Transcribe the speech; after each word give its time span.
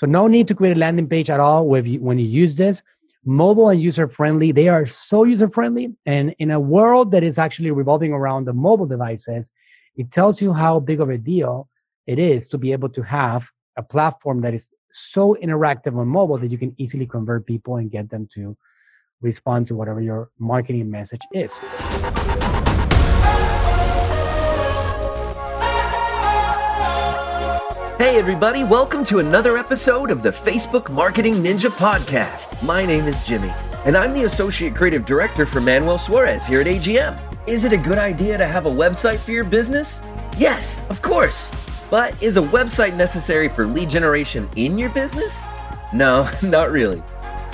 So 0.00 0.06
no 0.06 0.28
need 0.28 0.48
to 0.48 0.54
create 0.54 0.78
a 0.78 0.80
landing 0.80 1.06
page 1.06 1.28
at 1.28 1.40
all 1.40 1.68
when 1.68 1.84
you, 1.84 2.00
when 2.00 2.18
you 2.18 2.24
use 2.24 2.56
this. 2.56 2.82
Mobile 3.26 3.68
and 3.68 3.78
user 3.78 4.08
friendly. 4.08 4.50
They 4.50 4.68
are 4.68 4.86
so 4.86 5.24
user 5.24 5.46
friendly. 5.46 5.94
And 6.06 6.34
in 6.38 6.52
a 6.52 6.58
world 6.58 7.10
that 7.10 7.22
is 7.22 7.36
actually 7.36 7.70
revolving 7.70 8.14
around 8.14 8.46
the 8.46 8.54
mobile 8.54 8.86
devices, 8.86 9.52
it 9.96 10.10
tells 10.10 10.40
you 10.40 10.54
how 10.54 10.80
big 10.80 11.02
of 11.02 11.10
a 11.10 11.18
deal 11.18 11.68
it 12.06 12.18
is 12.18 12.48
to 12.48 12.56
be 12.56 12.72
able 12.72 12.88
to 12.88 13.02
have 13.02 13.46
a 13.76 13.82
platform 13.82 14.40
that 14.40 14.54
is 14.54 14.70
so 14.90 15.36
interactive 15.42 15.94
on 15.98 16.08
mobile 16.08 16.38
that 16.38 16.50
you 16.50 16.56
can 16.56 16.74
easily 16.78 17.04
convert 17.04 17.46
people 17.46 17.76
and 17.76 17.90
get 17.90 18.08
them 18.08 18.26
to 18.32 18.56
respond 19.20 19.68
to 19.68 19.74
whatever 19.74 20.00
your 20.00 20.30
marketing 20.38 20.90
message 20.90 21.20
is. 21.34 21.60
Hey, 28.10 28.18
everybody, 28.18 28.64
welcome 28.64 29.04
to 29.04 29.20
another 29.20 29.56
episode 29.56 30.10
of 30.10 30.24
the 30.24 30.30
Facebook 30.30 30.90
Marketing 30.90 31.34
Ninja 31.34 31.70
Podcast. 31.70 32.60
My 32.60 32.84
name 32.84 33.06
is 33.06 33.24
Jimmy, 33.24 33.52
and 33.84 33.96
I'm 33.96 34.12
the 34.12 34.24
Associate 34.24 34.74
Creative 34.74 35.06
Director 35.06 35.46
for 35.46 35.60
Manuel 35.60 35.96
Suarez 35.96 36.44
here 36.44 36.60
at 36.60 36.66
AGM. 36.66 37.20
Is 37.46 37.62
it 37.62 37.72
a 37.72 37.76
good 37.76 37.98
idea 37.98 38.36
to 38.36 38.48
have 38.48 38.66
a 38.66 38.68
website 38.68 39.18
for 39.18 39.30
your 39.30 39.44
business? 39.44 40.02
Yes, 40.36 40.82
of 40.90 41.00
course. 41.02 41.52
But 41.88 42.20
is 42.20 42.36
a 42.36 42.42
website 42.42 42.96
necessary 42.96 43.48
for 43.48 43.64
lead 43.64 43.88
generation 43.88 44.50
in 44.56 44.76
your 44.76 44.90
business? 44.90 45.44
No, 45.94 46.28
not 46.42 46.72
really. 46.72 47.04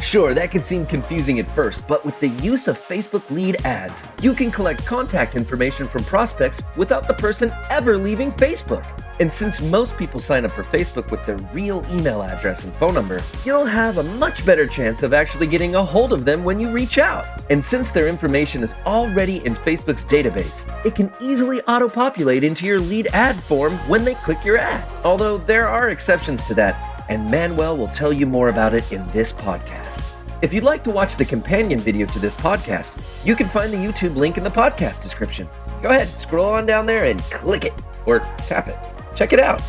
Sure, 0.01 0.33
that 0.33 0.51
can 0.51 0.63
seem 0.63 0.87
confusing 0.87 1.38
at 1.38 1.47
first, 1.47 1.87
but 1.87 2.02
with 2.02 2.19
the 2.19 2.29
use 2.29 2.66
of 2.66 2.80
Facebook 2.80 3.29
lead 3.30 3.57
ads, 3.66 4.05
you 4.23 4.33
can 4.33 4.51
collect 4.51 4.87
contact 4.87 5.37
information 5.37 5.87
from 5.87 6.02
prospects 6.05 6.63
without 6.79 7.07
the 7.07 7.13
person 7.13 7.52
ever 7.69 7.99
leaving 7.99 8.30
Facebook. 8.30 8.87
And 9.19 9.33
since 9.33 9.62
most 9.62 9.97
people 9.97 10.20
sign 10.20 10.45
up 10.45 10.51
for 10.51 10.62
Facebook 10.62 11.11
with 11.11 11.24
their 11.24 11.38
real 11.55 11.87
email 11.91 12.23
address 12.23 12.65
and 12.65 12.74
phone 12.74 12.95
number, 12.95 13.23
you'll 13.45 13.65
have 13.65 13.97
a 13.97 14.02
much 14.02 14.45
better 14.45 14.66
chance 14.66 15.02
of 15.02 15.15
actually 15.15 15.47
getting 15.47 15.74
a 15.74 15.83
hold 15.83 16.12
of 16.12 16.27
them 16.27 16.45
when 16.45 16.60
you 16.60 16.71
reach 16.71 16.99
out. 16.99 17.24
And 17.51 17.65
since 17.65 17.91
their 17.91 18.09
information 18.09 18.63
is 18.63 18.74
already 18.85 19.45
in 19.46 19.54
Facebook's 19.54 20.04
database, 20.04 20.68
it 20.85 20.95
can 20.95 21.10
easily 21.18 21.63
auto 21.63 21.88
populate 21.88 22.45
into 22.45 22.66
your 22.66 22.79
lead 22.79 23.07
ad 23.15 23.37
form 23.37 23.74
when 23.88 24.04
they 24.04 24.15
click 24.16 24.45
your 24.45 24.59
ad. 24.59 24.87
Although 25.02 25.38
there 25.38 25.66
are 25.66 25.88
exceptions 25.88 26.45
to 26.45 26.54
that, 26.54 27.07
and 27.09 27.30
Manuel 27.30 27.76
will 27.76 27.88
tell 27.88 28.13
you 28.13 28.26
more 28.26 28.51
about 28.51 28.74
it 28.74 28.93
in 28.93 29.07
this 29.13 29.32
podcast. 29.32 30.02
If 30.43 30.52
you'd 30.52 30.65
like 30.65 30.85
to 30.85 30.91
watch 30.91 31.16
the 31.16 31.24
companion 31.24 31.80
video 31.80 32.07
to 32.09 32.19
this 32.19 32.35
podcast, 32.35 33.01
you 33.24 33.35
can 33.35 33.46
find 33.46 33.73
the 33.73 33.79
YouTube 33.79 34.16
link 34.16 34.37
in 34.37 34.45
the 34.45 34.51
podcast 34.51 35.02
description. 35.02 35.48
Go 35.82 35.88
ahead, 35.88 36.09
scroll 36.19 36.51
on 36.51 36.66
down 36.66 36.85
there 36.85 37.04
and 37.04 37.23
click 37.23 37.65
it 37.65 37.73
or 38.04 38.21
tap 38.38 38.69
it. 38.69 38.96
Check 39.17 39.33
it 39.33 39.41
out. 39.41 39.63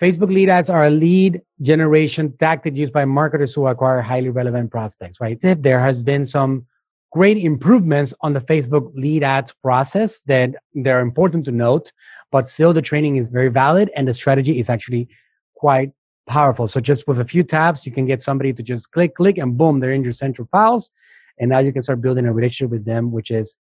Facebook 0.00 0.28
lead 0.28 0.48
ads 0.48 0.68
are 0.68 0.86
a 0.86 0.90
lead 0.90 1.42
generation 1.62 2.34
tactic 2.38 2.74
used 2.74 2.92
by 2.92 3.04
marketers 3.04 3.54
who 3.54 3.66
acquire 3.66 4.00
highly 4.02 4.30
relevant 4.30 4.70
prospects, 4.70 5.20
right? 5.20 5.38
There 5.40 5.80
has 5.80 6.02
been 6.02 6.24
some 6.24 6.66
great 7.12 7.38
improvements 7.38 8.12
on 8.22 8.32
the 8.32 8.40
Facebook 8.40 8.90
lead 8.94 9.22
ads 9.22 9.54
process 9.62 10.20
that 10.22 10.54
they're 10.74 11.00
important 11.00 11.44
to 11.46 11.50
note, 11.50 11.92
but 12.30 12.48
still 12.48 12.72
the 12.72 12.82
training 12.82 13.16
is 13.16 13.28
very 13.28 13.48
valid 13.48 13.90
and 13.96 14.08
the 14.08 14.12
strategy 14.12 14.58
is 14.58 14.68
actually 14.68 15.08
quite 15.54 15.92
powerful. 16.26 16.66
So 16.66 16.80
just 16.80 17.06
with 17.06 17.20
a 17.20 17.24
few 17.24 17.42
tabs, 17.42 17.86
you 17.86 17.92
can 17.92 18.04
get 18.06 18.20
somebody 18.20 18.52
to 18.52 18.62
just 18.62 18.90
click, 18.90 19.14
click, 19.14 19.38
and 19.38 19.56
boom, 19.56 19.80
they're 19.80 19.92
in 19.92 20.02
your 20.02 20.12
central 20.12 20.48
files. 20.50 20.90
And 21.38 21.50
now 21.50 21.58
you 21.58 21.72
can 21.72 21.82
start 21.82 22.00
building 22.00 22.26
a 22.26 22.32
relationship 22.32 22.70
with 22.70 22.84
them, 22.84 23.12
which 23.12 23.30
is 23.30 23.56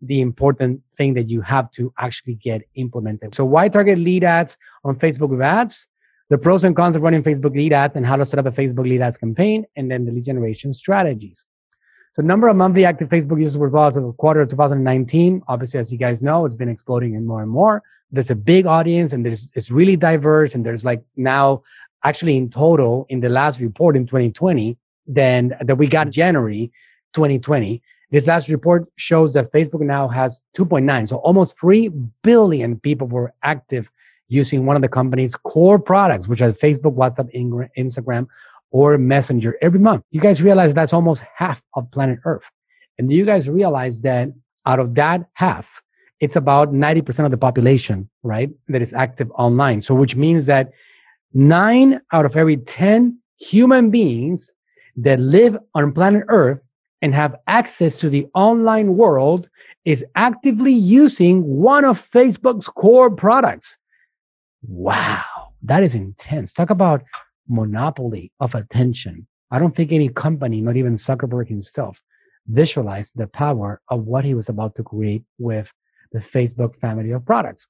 the 0.00 0.20
important 0.20 0.80
thing 0.96 1.14
that 1.14 1.28
you 1.28 1.40
have 1.40 1.70
to 1.72 1.92
actually 1.98 2.34
get 2.34 2.62
implemented. 2.74 3.34
So 3.34 3.44
why 3.44 3.68
target 3.68 3.98
lead 3.98 4.24
ads 4.24 4.58
on 4.84 4.96
Facebook 4.96 5.30
with 5.30 5.40
ads? 5.40 5.86
The 6.30 6.38
pros 6.38 6.64
and 6.64 6.74
cons 6.74 6.96
of 6.96 7.02
running 7.02 7.22
Facebook 7.22 7.54
lead 7.54 7.72
ads 7.72 7.96
and 7.96 8.04
how 8.04 8.16
to 8.16 8.24
set 8.24 8.38
up 8.38 8.46
a 8.46 8.50
Facebook 8.50 8.88
lead 8.88 9.02
ads 9.02 9.18
campaign, 9.18 9.66
and 9.76 9.90
then 9.90 10.04
the 10.04 10.12
lead 10.12 10.24
generation 10.24 10.72
strategies. 10.72 11.46
So 12.14 12.22
number 12.22 12.46
of 12.46 12.56
monthly 12.56 12.84
active 12.84 13.08
Facebook 13.08 13.40
users 13.40 13.56
were 13.56 13.76
as 13.76 13.96
of 13.96 14.16
quarter 14.18 14.40
of 14.40 14.48
2019. 14.48 15.42
Obviously, 15.48 15.80
as 15.80 15.92
you 15.92 15.98
guys 15.98 16.22
know, 16.22 16.44
it's 16.44 16.54
been 16.54 16.68
exploding 16.68 17.16
and 17.16 17.26
more 17.26 17.42
and 17.42 17.50
more. 17.50 17.82
There's 18.12 18.30
a 18.30 18.36
big 18.36 18.66
audience 18.66 19.12
and 19.12 19.26
there's 19.26 19.50
it's 19.54 19.70
really 19.72 19.96
diverse. 19.96 20.54
And 20.54 20.64
there's 20.64 20.84
like 20.84 21.02
now 21.16 21.64
actually 22.04 22.36
in 22.36 22.50
total 22.50 23.06
in 23.08 23.18
the 23.18 23.28
last 23.28 23.58
report 23.58 23.96
in 23.96 24.06
2020, 24.06 24.78
then 25.08 25.56
that 25.60 25.76
we 25.76 25.88
got 25.88 26.10
January 26.10 26.70
2020, 27.14 27.82
this 28.10 28.26
last 28.26 28.48
report 28.48 28.86
shows 28.96 29.34
that 29.34 29.52
Facebook 29.52 29.80
now 29.80 30.08
has 30.08 30.40
2.9. 30.56 31.08
So 31.08 31.16
almost 31.16 31.58
3 31.58 31.88
billion 32.22 32.78
people 32.78 33.06
were 33.06 33.32
active 33.42 33.88
using 34.28 34.66
one 34.66 34.76
of 34.76 34.82
the 34.82 34.88
company's 34.88 35.34
core 35.34 35.78
products, 35.78 36.28
which 36.28 36.42
are 36.42 36.52
Facebook, 36.52 36.94
WhatsApp, 36.94 37.30
Instagram, 37.78 38.26
or 38.70 38.98
Messenger 38.98 39.56
every 39.62 39.78
month. 39.78 40.02
You 40.10 40.20
guys 40.20 40.42
realize 40.42 40.74
that's 40.74 40.92
almost 40.92 41.22
half 41.36 41.62
of 41.74 41.90
planet 41.90 42.18
Earth. 42.24 42.42
And 42.98 43.08
do 43.08 43.14
you 43.14 43.24
guys 43.24 43.48
realize 43.48 44.00
that 44.02 44.28
out 44.66 44.78
of 44.78 44.94
that 44.94 45.26
half, 45.34 45.68
it's 46.20 46.36
about 46.36 46.72
90% 46.72 47.24
of 47.24 47.30
the 47.30 47.36
population, 47.36 48.08
right, 48.22 48.50
that 48.68 48.80
is 48.82 48.92
active 48.92 49.30
online. 49.32 49.80
So, 49.80 49.94
which 49.94 50.16
means 50.16 50.46
that 50.46 50.72
nine 51.34 52.00
out 52.12 52.24
of 52.24 52.36
every 52.36 52.56
10 52.56 53.18
human 53.36 53.90
beings 53.90 54.52
that 54.96 55.20
live 55.20 55.58
on 55.74 55.92
planet 55.92 56.24
Earth 56.28 56.60
and 57.04 57.14
have 57.14 57.36
access 57.48 57.98
to 57.98 58.08
the 58.08 58.26
online 58.34 58.96
world 58.96 59.46
is 59.84 60.02
actively 60.14 60.72
using 60.72 61.44
one 61.44 61.84
of 61.84 62.10
Facebook's 62.10 62.66
core 62.66 63.10
products. 63.10 63.76
Wow, 64.66 65.22
that 65.64 65.82
is 65.82 65.94
intense. 65.94 66.54
Talk 66.54 66.70
about 66.70 67.04
monopoly 67.46 68.32
of 68.40 68.54
attention. 68.54 69.26
I 69.50 69.58
don't 69.58 69.76
think 69.76 69.92
any 69.92 70.08
company, 70.08 70.62
not 70.62 70.78
even 70.78 70.94
Zuckerberg 70.94 71.46
himself, 71.46 72.00
visualized 72.46 73.12
the 73.16 73.26
power 73.26 73.82
of 73.90 74.06
what 74.06 74.24
he 74.24 74.32
was 74.32 74.48
about 74.48 74.74
to 74.76 74.82
create 74.82 75.24
with 75.38 75.70
the 76.12 76.20
Facebook 76.20 76.74
family 76.80 77.10
of 77.10 77.26
products. 77.26 77.68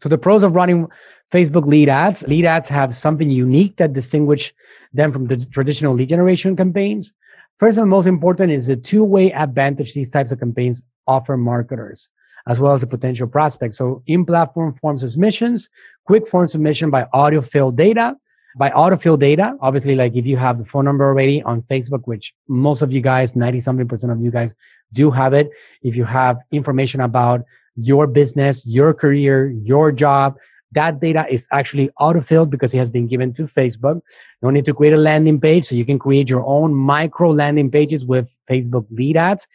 So 0.00 0.08
the 0.08 0.16
pros 0.16 0.44
of 0.44 0.54
running 0.54 0.86
Facebook 1.32 1.66
lead 1.66 1.88
ads, 1.88 2.22
lead 2.28 2.44
ads 2.44 2.68
have 2.68 2.94
something 2.94 3.30
unique 3.30 3.78
that 3.78 3.94
distinguish 3.94 4.54
them 4.92 5.12
from 5.12 5.26
the 5.26 5.44
traditional 5.46 5.92
lead 5.92 6.10
generation 6.10 6.54
campaigns. 6.54 7.12
First 7.58 7.78
and 7.78 7.90
most 7.90 8.06
important 8.06 8.52
is 8.52 8.68
the 8.68 8.76
two-way 8.76 9.32
advantage 9.32 9.92
these 9.92 10.10
types 10.10 10.30
of 10.30 10.38
campaigns 10.38 10.82
offer 11.08 11.36
marketers, 11.36 12.08
as 12.46 12.60
well 12.60 12.72
as 12.72 12.82
the 12.82 12.86
potential 12.86 13.26
prospects. 13.26 13.76
So 13.76 14.02
in-platform 14.06 14.74
form 14.74 14.98
submissions, 14.98 15.68
quick 16.06 16.28
form 16.28 16.46
submission 16.46 16.90
by 16.90 17.04
auto 17.12 17.42
fill 17.42 17.72
data, 17.72 18.16
by 18.56 18.70
auto-fill 18.70 19.16
data. 19.16 19.56
Obviously, 19.60 19.96
like 19.96 20.14
if 20.14 20.24
you 20.24 20.36
have 20.36 20.58
the 20.58 20.64
phone 20.64 20.84
number 20.84 21.04
already 21.04 21.42
on 21.42 21.62
Facebook, 21.62 22.02
which 22.04 22.32
most 22.48 22.80
of 22.80 22.92
you 22.92 23.00
guys, 23.00 23.34
90 23.34 23.60
something 23.60 23.88
percent 23.88 24.12
of 24.12 24.20
you 24.20 24.30
guys 24.30 24.54
do 24.92 25.10
have 25.10 25.32
it. 25.32 25.50
If 25.82 25.96
you 25.96 26.04
have 26.04 26.38
information 26.52 27.00
about 27.00 27.44
your 27.76 28.06
business, 28.06 28.66
your 28.66 28.94
career, 28.94 29.48
your 29.50 29.92
job, 29.92 30.38
that 30.72 31.00
data 31.00 31.26
is 31.30 31.46
actually 31.50 31.90
auto-filled 31.98 32.50
because 32.50 32.74
it 32.74 32.78
has 32.78 32.90
been 32.90 33.06
given 33.06 33.32
to 33.34 33.44
Facebook. 33.44 34.00
No 34.42 34.50
need 34.50 34.64
to 34.66 34.74
create 34.74 34.92
a 34.92 34.98
landing 34.98 35.40
page, 35.40 35.64
so 35.64 35.74
you 35.74 35.84
can 35.84 35.98
create 35.98 36.28
your 36.28 36.44
own 36.44 36.74
micro 36.74 37.30
landing 37.30 37.70
pages 37.70 38.04
with 38.04 38.28
Facebook 38.50 38.86
lead 38.90 39.16
ads. 39.16 39.46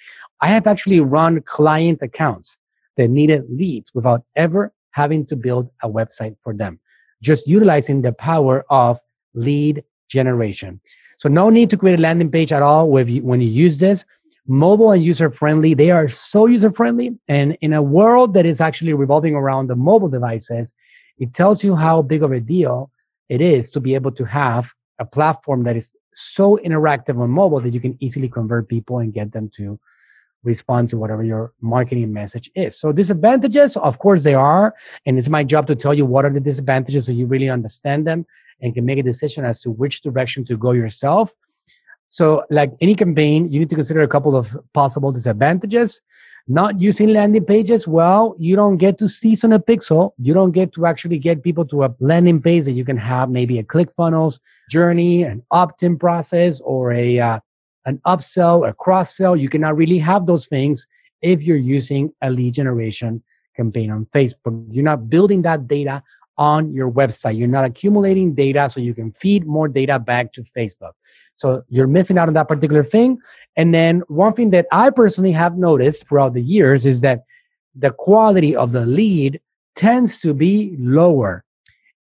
I 0.41 0.47
have 0.47 0.65
actually 0.65 0.99
run 0.99 1.41
client 1.43 1.99
accounts 2.01 2.57
that 2.97 3.09
needed 3.09 3.43
leads 3.49 3.93
without 3.93 4.23
ever 4.35 4.73
having 4.91 5.25
to 5.27 5.35
build 5.35 5.69
a 5.83 5.89
website 5.89 6.35
for 6.43 6.53
them, 6.53 6.79
just 7.21 7.47
utilizing 7.47 8.01
the 8.01 8.13
power 8.13 8.65
of 8.69 8.99
lead 9.33 9.83
generation. 10.09 10.79
So 11.17 11.29
no 11.29 11.49
need 11.49 11.69
to 11.69 11.77
create 11.77 11.99
a 11.99 12.01
landing 12.01 12.29
page 12.29 12.51
at 12.51 12.61
all 12.61 12.89
when 12.89 13.07
you 13.41 13.49
use 13.49 13.79
this 13.79 14.03
mobile 14.45 14.91
and 14.91 15.03
user 15.03 15.31
friendly. 15.31 15.73
They 15.73 15.89
are 15.89 16.09
so 16.09 16.47
user 16.47 16.71
friendly. 16.71 17.17
And 17.27 17.57
in 17.61 17.71
a 17.71 17.81
world 17.81 18.33
that 18.33 18.45
is 18.45 18.59
actually 18.59 18.93
revolving 18.93 19.35
around 19.35 19.67
the 19.67 19.75
mobile 19.75 20.09
devices, 20.09 20.73
it 21.19 21.33
tells 21.33 21.63
you 21.63 21.75
how 21.75 22.01
big 22.01 22.23
of 22.23 22.31
a 22.31 22.39
deal 22.39 22.91
it 23.29 23.41
is 23.41 23.69
to 23.71 23.79
be 23.79 23.95
able 23.95 24.11
to 24.11 24.25
have 24.25 24.71
a 24.99 25.05
platform 25.05 25.63
that 25.63 25.75
is 25.75 25.93
so 26.13 26.59
interactive 26.63 27.19
on 27.19 27.29
mobile 27.29 27.59
that 27.59 27.73
you 27.73 27.79
can 27.79 27.97
easily 27.99 28.29
convert 28.29 28.69
people 28.69 28.99
and 28.99 29.13
get 29.13 29.31
them 29.31 29.49
to 29.55 29.79
respond 30.43 30.89
to 30.89 30.97
whatever 30.97 31.23
your 31.23 31.53
marketing 31.61 32.11
message 32.11 32.51
is. 32.55 32.77
So 32.77 32.91
disadvantages, 32.91 33.77
of 33.77 33.99
course 33.99 34.23
they 34.23 34.33
are, 34.33 34.75
and 35.05 35.17
it's 35.17 35.29
my 35.29 35.43
job 35.43 35.67
to 35.67 35.75
tell 35.75 35.93
you 35.93 36.05
what 36.05 36.25
are 36.25 36.29
the 36.29 36.39
disadvantages 36.39 37.05
so 37.05 37.11
you 37.11 37.25
really 37.25 37.49
understand 37.49 38.05
them 38.05 38.25
and 38.61 38.73
can 38.73 38.85
make 38.85 38.99
a 38.99 39.03
decision 39.03 39.45
as 39.45 39.61
to 39.61 39.71
which 39.71 40.01
direction 40.01 40.45
to 40.45 40.57
go 40.57 40.71
yourself. 40.71 41.31
So 42.09 42.43
like 42.49 42.71
any 42.81 42.93
campaign, 42.93 43.51
you 43.51 43.59
need 43.59 43.69
to 43.69 43.75
consider 43.75 44.03
a 44.03 44.07
couple 44.07 44.35
of 44.35 44.55
possible 44.73 45.11
disadvantages. 45.11 46.01
Not 46.47 46.81
using 46.81 47.09
landing 47.09 47.45
pages, 47.45 47.87
well, 47.87 48.35
you 48.37 48.57
don't 48.57 48.77
get 48.77 48.97
to 48.97 49.07
season 49.07 49.53
a 49.53 49.59
pixel. 49.59 50.11
You 50.17 50.33
don't 50.33 50.51
get 50.51 50.73
to 50.73 50.85
actually 50.85 51.17
get 51.17 51.41
people 51.41 51.65
to 51.67 51.83
a 51.83 51.95
landing 52.01 52.41
page 52.41 52.65
that 52.65 52.73
you 52.73 52.83
can 52.83 52.97
have 52.97 53.29
maybe 53.29 53.59
a 53.59 53.63
ClickFunnels 53.63 54.39
journey, 54.69 55.23
an 55.23 55.41
opt-in 55.51 55.97
process, 55.97 56.59
or 56.59 56.91
a 56.91 57.19
uh, 57.19 57.39
an 57.85 58.01
upsell, 58.05 58.67
a 58.67 58.73
cross 58.73 59.15
sell. 59.15 59.37
You 59.37 59.47
cannot 59.47 59.77
really 59.77 59.99
have 59.99 60.25
those 60.25 60.45
things 60.45 60.85
if 61.21 61.43
you're 61.43 61.55
using 61.55 62.13
a 62.21 62.29
lead 62.29 62.55
generation 62.55 63.23
campaign 63.55 63.89
on 63.89 64.05
Facebook. 64.13 64.65
You're 64.69 64.83
not 64.83 65.09
building 65.09 65.43
that 65.43 65.69
data 65.69 66.03
on 66.37 66.73
your 66.73 66.89
website. 66.91 67.37
You're 67.37 67.47
not 67.47 67.65
accumulating 67.65 68.33
data 68.33 68.69
so 68.69 68.79
you 68.79 68.93
can 68.93 69.11
feed 69.11 69.45
more 69.45 69.67
data 69.67 69.99
back 69.99 70.33
to 70.33 70.43
Facebook. 70.55 70.93
So 71.35 71.63
you're 71.69 71.87
missing 71.87 72.17
out 72.17 72.27
on 72.27 72.33
that 72.35 72.47
particular 72.47 72.83
thing. 72.83 73.19
And 73.55 73.73
then 73.73 74.01
one 74.07 74.33
thing 74.33 74.49
that 74.51 74.67
I 74.71 74.89
personally 74.89 75.31
have 75.31 75.57
noticed 75.57 76.07
throughout 76.07 76.33
the 76.33 76.41
years 76.41 76.85
is 76.85 77.01
that 77.01 77.23
the 77.75 77.91
quality 77.91 78.55
of 78.55 78.71
the 78.71 78.85
lead 78.85 79.39
tends 79.75 80.19
to 80.21 80.33
be 80.33 80.75
lower. 80.79 81.43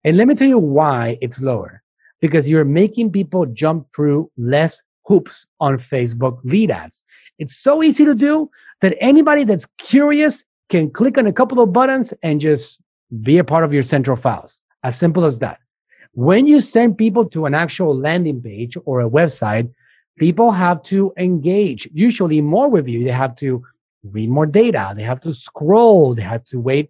And 0.03 0.17
let 0.17 0.27
me 0.27 0.35
tell 0.35 0.47
you 0.47 0.59
why 0.59 1.17
it's 1.21 1.39
lower. 1.39 1.81
Because 2.19 2.47
you're 2.47 2.65
making 2.65 3.11
people 3.11 3.45
jump 3.47 3.87
through 3.95 4.29
less 4.37 4.83
hoops 5.05 5.45
on 5.59 5.77
Facebook 5.77 6.39
lead 6.43 6.71
ads. 6.71 7.03
It's 7.39 7.57
so 7.57 7.81
easy 7.81 8.05
to 8.05 8.13
do 8.13 8.49
that 8.81 8.95
anybody 9.01 9.43
that's 9.43 9.65
curious 9.79 10.45
can 10.69 10.89
click 10.89 11.17
on 11.17 11.25
a 11.25 11.33
couple 11.33 11.59
of 11.59 11.73
buttons 11.73 12.13
and 12.23 12.39
just 12.39 12.79
be 13.21 13.37
a 13.37 13.43
part 13.43 13.63
of 13.63 13.73
your 13.73 13.83
central 13.83 14.17
files. 14.17 14.61
As 14.83 14.97
simple 14.97 15.25
as 15.25 15.39
that. 15.39 15.59
When 16.13 16.45
you 16.45 16.59
send 16.59 16.97
people 16.97 17.25
to 17.29 17.45
an 17.45 17.53
actual 17.53 17.97
landing 17.97 18.41
page 18.41 18.77
or 18.85 19.01
a 19.01 19.09
website, 19.09 19.71
people 20.17 20.51
have 20.51 20.83
to 20.83 21.13
engage 21.17 21.89
usually 21.93 22.41
more 22.41 22.69
with 22.69 22.87
you. 22.87 23.03
They 23.03 23.11
have 23.11 23.35
to 23.37 23.63
read 24.03 24.29
more 24.29 24.45
data. 24.45 24.93
They 24.95 25.03
have 25.03 25.21
to 25.21 25.33
scroll. 25.33 26.15
They 26.15 26.23
have 26.23 26.43
to 26.45 26.59
wait 26.59 26.89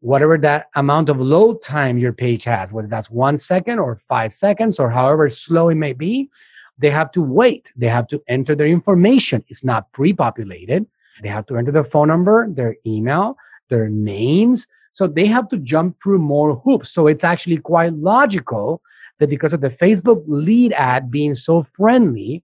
whatever 0.00 0.38
that 0.38 0.66
amount 0.74 1.08
of 1.08 1.20
load 1.20 1.62
time 1.62 1.98
your 1.98 2.12
page 2.12 2.44
has, 2.44 2.72
whether 2.72 2.88
that's 2.88 3.10
one 3.10 3.38
second 3.38 3.78
or 3.78 4.00
five 4.08 4.32
seconds 4.32 4.78
or 4.78 4.90
however 4.90 5.28
slow 5.28 5.68
it 5.68 5.74
may 5.74 5.92
be. 5.92 6.30
They 6.78 6.90
have 6.90 7.10
to 7.12 7.22
wait. 7.22 7.72
They 7.76 7.88
have 7.88 8.06
to 8.08 8.22
enter 8.28 8.54
their 8.54 8.66
information. 8.66 9.44
It's 9.48 9.64
not 9.64 9.90
pre 9.92 10.12
populated. 10.12 10.86
They 11.22 11.28
have 11.28 11.46
to 11.46 11.56
enter 11.56 11.72
their 11.72 11.84
phone 11.84 12.08
number, 12.08 12.46
their 12.50 12.76
email, 12.84 13.36
their 13.70 13.88
names. 13.88 14.66
So 14.96 15.06
they 15.06 15.26
have 15.26 15.46
to 15.50 15.58
jump 15.58 15.98
through 16.02 16.20
more 16.20 16.56
hoops. 16.56 16.90
So 16.90 17.06
it's 17.06 17.22
actually 17.22 17.58
quite 17.58 17.92
logical 17.92 18.80
that 19.18 19.28
because 19.28 19.52
of 19.52 19.60
the 19.60 19.68
Facebook 19.68 20.24
lead 20.26 20.72
ad 20.72 21.10
being 21.10 21.34
so 21.34 21.66
friendly 21.76 22.42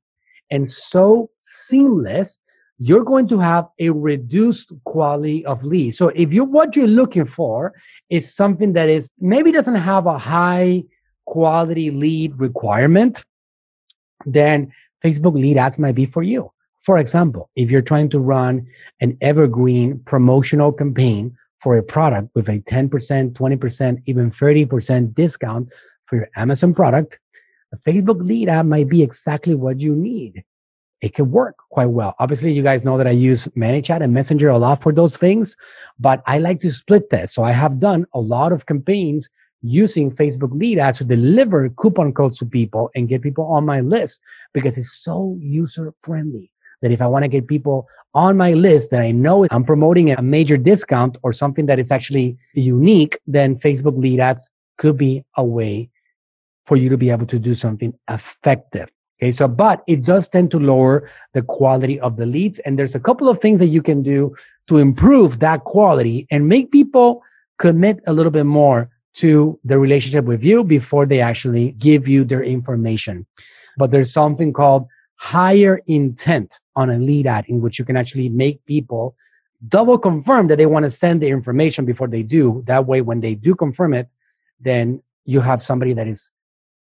and 0.50 0.68
so 0.68 1.30
seamless, 1.40 2.38
you're 2.78 3.04
going 3.04 3.26
to 3.28 3.38
have 3.38 3.68
a 3.78 3.88
reduced 3.88 4.70
quality 4.84 5.46
of 5.46 5.64
lead. 5.64 5.92
So 5.92 6.08
if 6.08 6.34
you 6.34 6.44
what 6.44 6.76
you're 6.76 6.86
looking 6.86 7.24
for 7.24 7.72
is 8.10 8.34
something 8.34 8.74
that 8.74 8.90
is 8.90 9.08
maybe 9.18 9.50
doesn't 9.50 9.76
have 9.76 10.06
a 10.06 10.18
high 10.18 10.84
quality 11.24 11.90
lead 11.90 12.38
requirement, 12.38 13.24
then 14.26 14.70
Facebook 15.02 15.40
lead 15.40 15.56
ads 15.56 15.78
might 15.78 15.94
be 15.94 16.04
for 16.04 16.22
you. 16.22 16.52
For 16.82 16.98
example, 16.98 17.48
if 17.56 17.70
you're 17.70 17.80
trying 17.80 18.10
to 18.10 18.18
run 18.18 18.66
an 19.00 19.16
evergreen 19.22 20.00
promotional 20.00 20.70
campaign 20.70 21.38
for 21.62 21.76
a 21.76 21.82
product 21.82 22.28
with 22.34 22.48
a 22.48 22.58
10%, 22.60 22.90
20%, 23.32 24.02
even 24.06 24.30
30% 24.30 25.14
discount 25.14 25.72
for 26.06 26.16
your 26.16 26.28
Amazon 26.36 26.74
product, 26.74 27.20
a 27.72 27.76
Facebook 27.78 28.26
lead 28.26 28.48
ad 28.48 28.66
might 28.66 28.88
be 28.88 29.02
exactly 29.02 29.54
what 29.54 29.80
you 29.80 29.94
need. 29.94 30.44
It 31.00 31.14
can 31.14 31.30
work 31.30 31.56
quite 31.70 31.86
well. 31.86 32.14
Obviously, 32.18 32.52
you 32.52 32.62
guys 32.62 32.84
know 32.84 32.98
that 32.98 33.06
I 33.06 33.10
use 33.10 33.46
ManyChat 33.56 34.02
and 34.02 34.12
Messenger 34.12 34.50
a 34.50 34.58
lot 34.58 34.82
for 34.82 34.92
those 34.92 35.16
things, 35.16 35.56
but 35.98 36.22
I 36.26 36.38
like 36.38 36.60
to 36.60 36.70
split 36.70 37.10
this. 37.10 37.34
So 37.34 37.42
I 37.42 37.52
have 37.52 37.80
done 37.80 38.06
a 38.12 38.20
lot 38.20 38.52
of 38.52 38.66
campaigns 38.66 39.28
using 39.62 40.10
Facebook 40.10 40.52
lead 40.52 40.78
ads 40.78 40.98
to 40.98 41.04
deliver 41.04 41.68
coupon 41.70 42.12
codes 42.12 42.38
to 42.38 42.46
people 42.46 42.90
and 42.94 43.08
get 43.08 43.22
people 43.22 43.44
on 43.46 43.64
my 43.64 43.80
list 43.80 44.20
because 44.52 44.76
it's 44.76 44.92
so 44.92 45.36
user 45.40 45.94
friendly 46.02 46.52
that 46.82 46.90
if 46.90 47.00
I 47.00 47.06
want 47.06 47.24
to 47.24 47.28
get 47.28 47.46
people 47.46 47.88
on 48.14 48.36
my 48.36 48.52
list 48.52 48.90
that 48.90 49.00
I 49.00 49.10
know 49.10 49.46
I'm 49.50 49.64
promoting 49.64 50.10
a 50.10 50.20
major 50.20 50.56
discount 50.56 51.16
or 51.22 51.32
something 51.32 51.66
that 51.66 51.78
is 51.78 51.90
actually 51.90 52.36
unique, 52.52 53.18
then 53.26 53.56
Facebook 53.58 53.98
lead 53.98 54.20
ads 54.20 54.50
could 54.78 54.98
be 54.98 55.24
a 55.36 55.44
way 55.44 55.88
for 56.66 56.76
you 56.76 56.88
to 56.88 56.96
be 56.96 57.10
able 57.10 57.26
to 57.26 57.38
do 57.38 57.54
something 57.54 57.94
effective. 58.10 58.88
Okay. 59.22 59.32
So, 59.32 59.46
but 59.46 59.82
it 59.86 60.04
does 60.04 60.28
tend 60.28 60.50
to 60.50 60.58
lower 60.58 61.08
the 61.32 61.42
quality 61.42 61.98
of 62.00 62.16
the 62.16 62.26
leads. 62.26 62.58
And 62.60 62.78
there's 62.78 62.94
a 62.94 63.00
couple 63.00 63.28
of 63.28 63.40
things 63.40 63.60
that 63.60 63.68
you 63.68 63.80
can 63.80 64.02
do 64.02 64.34
to 64.68 64.78
improve 64.78 65.38
that 65.38 65.64
quality 65.64 66.26
and 66.30 66.48
make 66.48 66.72
people 66.72 67.22
commit 67.58 68.00
a 68.06 68.12
little 68.12 68.32
bit 68.32 68.46
more 68.46 68.90
to 69.14 69.58
the 69.64 69.78
relationship 69.78 70.24
with 70.24 70.42
you 70.42 70.64
before 70.64 71.06
they 71.06 71.20
actually 71.20 71.72
give 71.72 72.08
you 72.08 72.24
their 72.24 72.42
information. 72.42 73.26
But 73.76 73.90
there's 73.90 74.12
something 74.12 74.52
called 74.52 74.86
higher 75.16 75.80
intent 75.86 76.58
on 76.76 76.90
a 76.90 76.98
lead 76.98 77.26
ad 77.26 77.44
in 77.48 77.60
which 77.60 77.78
you 77.78 77.84
can 77.84 77.96
actually 77.96 78.28
make 78.28 78.64
people 78.66 79.16
double 79.68 79.98
confirm 79.98 80.48
that 80.48 80.56
they 80.56 80.66
want 80.66 80.84
to 80.84 80.90
send 80.90 81.22
the 81.22 81.28
information 81.28 81.84
before 81.84 82.08
they 82.08 82.22
do. 82.22 82.62
That 82.66 82.86
way, 82.86 83.00
when 83.00 83.20
they 83.20 83.34
do 83.34 83.54
confirm 83.54 83.94
it, 83.94 84.08
then 84.60 85.02
you 85.24 85.40
have 85.40 85.62
somebody 85.62 85.92
that 85.94 86.08
is 86.08 86.30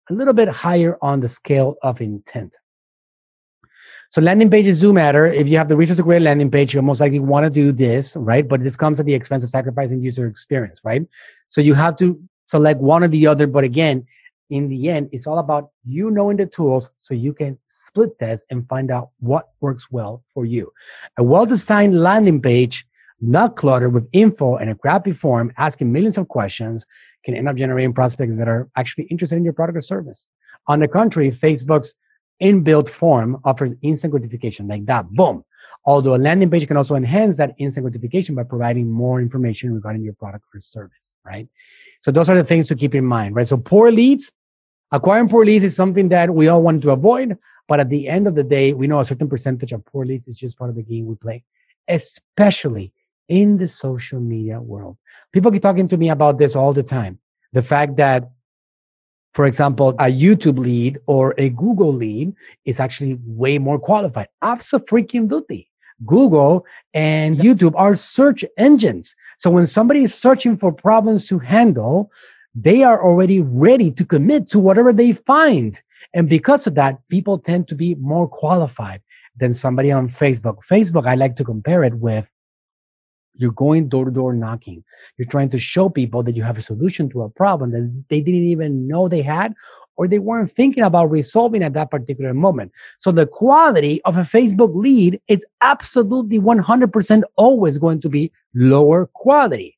a 0.09 0.13
little 0.13 0.33
bit 0.33 0.49
higher 0.49 0.97
on 1.01 1.19
the 1.19 1.27
scale 1.27 1.75
of 1.83 2.01
intent. 2.01 2.55
So 4.09 4.21
landing 4.21 4.49
pages 4.49 4.79
do 4.79 4.93
matter. 4.93 5.25
If 5.25 5.49
you 5.49 5.57
have 5.57 5.69
the 5.69 5.75
resource 5.75 5.97
to 5.97 6.03
create 6.03 6.21
a 6.21 6.25
landing 6.25 6.51
page, 6.51 6.75
you 6.75 6.81
most 6.81 7.01
likely 7.01 7.19
want 7.19 7.45
to 7.45 7.49
do 7.49 7.71
this, 7.71 8.15
right? 8.15 8.47
But 8.47 8.63
this 8.63 8.75
comes 8.75 8.99
at 8.99 9.07
the 9.07 9.13
expense 9.13 9.43
of 9.43 9.49
sacrificing 9.49 10.01
user 10.01 10.27
experience, 10.27 10.79
right? 10.83 11.01
So 11.49 11.61
you 11.61 11.73
have 11.73 11.97
to 11.97 12.21
select 12.47 12.79
one 12.79 13.03
or 13.03 13.07
the 13.07 13.25
other. 13.25 13.47
But 13.47 13.63
again, 13.63 14.05
in 14.49 14.69
the 14.69 14.89
end, 14.89 15.09
it's 15.11 15.27
all 15.27 15.39
about 15.39 15.71
you 15.83 16.11
knowing 16.11 16.37
the 16.37 16.45
tools 16.45 16.91
so 16.97 17.13
you 17.13 17.33
can 17.33 17.57
split 17.67 18.17
test 18.19 18.45
and 18.49 18.67
find 18.67 18.91
out 18.91 19.09
what 19.19 19.49
works 19.61 19.87
well 19.91 20.23
for 20.33 20.45
you. 20.45 20.71
A 21.17 21.23
well-designed 21.23 21.99
landing 21.99 22.41
page, 22.41 22.85
not 23.21 23.55
cluttered 23.55 23.93
with 23.93 24.07
info 24.11 24.57
and 24.57 24.69
a 24.69 24.75
crappy 24.75 25.13
form 25.13 25.53
asking 25.57 25.91
millions 25.91 26.17
of 26.17 26.27
questions 26.27 26.85
can 27.23 27.35
end 27.35 27.47
up 27.47 27.55
generating 27.55 27.93
prospects 27.93 28.37
that 28.37 28.49
are 28.49 28.69
actually 28.75 29.05
interested 29.05 29.37
in 29.37 29.43
your 29.43 29.53
product 29.53 29.77
or 29.77 29.81
service. 29.81 30.27
On 30.67 30.79
the 30.79 30.87
contrary, 30.87 31.31
Facebook's 31.31 31.95
inbuilt 32.43 32.89
form 32.89 33.39
offers 33.45 33.73
instant 33.81 34.11
gratification 34.11 34.67
like 34.67 34.85
that. 34.85 35.09
Boom. 35.11 35.43
Although 35.85 36.15
a 36.15 36.17
landing 36.17 36.49
page 36.49 36.67
can 36.67 36.77
also 36.77 36.95
enhance 36.95 37.37
that 37.37 37.55
instant 37.57 37.83
gratification 37.85 38.35
by 38.35 38.43
providing 38.43 38.89
more 38.89 39.21
information 39.21 39.73
regarding 39.73 40.03
your 40.03 40.13
product 40.13 40.45
or 40.53 40.59
service, 40.59 41.13
right? 41.25 41.47
So 42.01 42.11
those 42.11 42.29
are 42.29 42.35
the 42.35 42.43
things 42.43 42.67
to 42.67 42.75
keep 42.75 42.95
in 42.95 43.05
mind, 43.05 43.35
right? 43.35 43.47
So 43.47 43.57
poor 43.57 43.91
leads, 43.91 44.31
acquiring 44.91 45.29
poor 45.29 45.45
leads 45.45 45.63
is 45.63 45.75
something 45.75 46.09
that 46.09 46.33
we 46.33 46.47
all 46.47 46.61
want 46.61 46.81
to 46.83 46.91
avoid. 46.91 47.37
But 47.67 47.79
at 47.79 47.89
the 47.89 48.07
end 48.07 48.27
of 48.27 48.35
the 48.35 48.43
day, 48.43 48.73
we 48.73 48.87
know 48.87 48.99
a 48.99 49.05
certain 49.05 49.29
percentage 49.29 49.71
of 49.71 49.85
poor 49.85 50.05
leads 50.05 50.27
is 50.27 50.37
just 50.37 50.57
part 50.57 50.69
of 50.69 50.75
the 50.75 50.83
game 50.83 51.05
we 51.05 51.15
play, 51.15 51.43
especially 51.87 52.91
in 53.29 53.57
the 53.57 53.67
social 53.67 54.19
media 54.19 54.61
world. 54.61 54.97
People 55.31 55.51
keep 55.51 55.61
talking 55.61 55.87
to 55.87 55.97
me 55.97 56.09
about 56.09 56.37
this 56.37 56.55
all 56.55 56.73
the 56.73 56.83
time. 56.83 57.19
The 57.53 57.61
fact 57.61 57.95
that 57.97 58.29
for 59.33 59.45
example, 59.45 59.89
a 59.99 60.05
YouTube 60.05 60.59
lead 60.59 60.99
or 61.07 61.33
a 61.37 61.49
Google 61.49 61.93
lead 61.93 62.33
is 62.65 62.79
actually 62.79 63.19
way 63.25 63.57
more 63.57 63.79
qualified. 63.79 64.27
Absolutely. 64.41 65.69
Google 66.05 66.65
and 66.93 67.37
YouTube 67.37 67.73
are 67.75 67.95
search 67.95 68.45
engines. 68.57 69.15
So 69.37 69.49
when 69.49 69.65
somebody 69.65 70.03
is 70.03 70.13
searching 70.13 70.57
for 70.57 70.71
problems 70.71 71.25
to 71.27 71.39
handle, 71.39 72.11
they 72.53 72.83
are 72.83 73.03
already 73.03 73.41
ready 73.41 73.91
to 73.91 74.05
commit 74.05 74.47
to 74.47 74.59
whatever 74.59 74.93
they 74.93 75.13
find. 75.13 75.81
And 76.13 76.29
because 76.29 76.67
of 76.67 76.75
that, 76.75 76.99
people 77.09 77.39
tend 77.39 77.67
to 77.69 77.75
be 77.75 77.95
more 77.95 78.27
qualified 78.27 79.01
than 79.37 79.53
somebody 79.53 79.91
on 79.91 80.09
Facebook. 80.09 80.57
Facebook, 80.69 81.07
I 81.07 81.15
like 81.15 81.35
to 81.37 81.43
compare 81.43 81.83
it 81.83 81.95
with 81.95 82.27
you're 83.35 83.51
going 83.51 83.89
door 83.89 84.05
to 84.05 84.11
door 84.11 84.33
knocking. 84.33 84.83
You're 85.17 85.27
trying 85.27 85.49
to 85.49 85.59
show 85.59 85.89
people 85.89 86.23
that 86.23 86.35
you 86.35 86.43
have 86.43 86.57
a 86.57 86.61
solution 86.61 87.09
to 87.09 87.23
a 87.23 87.29
problem 87.29 87.71
that 87.71 88.03
they 88.09 88.21
didn't 88.21 88.43
even 88.43 88.87
know 88.87 89.07
they 89.07 89.21
had 89.21 89.53
or 89.95 90.07
they 90.07 90.19
weren't 90.19 90.51
thinking 90.55 90.83
about 90.83 91.11
resolving 91.11 91.63
at 91.63 91.73
that 91.73 91.91
particular 91.91 92.33
moment. 92.33 92.71
So 92.99 93.11
the 93.11 93.27
quality 93.27 94.01
of 94.03 94.17
a 94.17 94.21
Facebook 94.21 94.73
lead 94.75 95.19
is 95.27 95.45
absolutely 95.61 96.39
100% 96.39 97.23
always 97.35 97.77
going 97.77 98.01
to 98.01 98.09
be 98.09 98.31
lower 98.55 99.07
quality. 99.13 99.77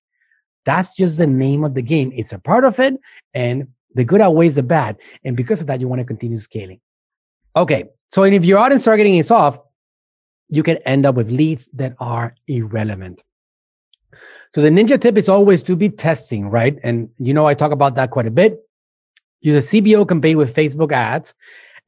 That's 0.66 0.96
just 0.96 1.18
the 1.18 1.28
name 1.28 1.64
of 1.64 1.74
the 1.76 1.82
game. 1.82 2.12
It's 2.16 2.34
a 2.34 2.40
part 2.40 2.64
of 2.64 2.80
it 2.80 2.96
and 3.34 3.68
the 3.94 4.04
good 4.04 4.22
outweighs 4.22 4.56
the 4.56 4.64
bad. 4.64 4.98
And 5.24 5.38
because 5.38 5.62
of 5.62 5.68
that, 5.68 5.80
you 5.80 5.88
want 5.88 6.00
to 6.00 6.06
continue 6.06 6.38
scaling. 6.38 6.80
Okay. 7.56 7.86
So 8.10 8.24
if 8.24 8.46
your 8.46 8.60
audience 8.60 8.84
targeting 8.84 9.18
is 9.18 9.32
off, 9.32 9.60
you 10.50 10.64
can 10.64 10.78
end 10.86 11.06
up 11.06 11.16
with 11.16 11.32
leads 11.32 11.68
that 11.74 11.96
are 12.00 12.36
irrelevant. 12.48 13.24
So 14.53 14.62
the 14.62 14.69
ninja 14.69 15.00
tip 15.00 15.17
is 15.17 15.29
always 15.29 15.63
to 15.63 15.75
be 15.75 15.89
testing, 15.89 16.50
right? 16.50 16.77
And 16.84 17.10
you 17.19 17.34
know, 17.34 17.45
I 17.45 17.53
talk 17.53 17.72
about 17.72 17.95
that 17.95 18.12
quite 18.12 18.27
a 18.27 18.31
bit. 18.31 18.60
Use 19.41 19.74
a 19.74 19.81
CBO 19.81 20.07
campaign 20.07 20.38
with 20.38 20.55
Facebook 20.55 20.91
ads 20.91 21.34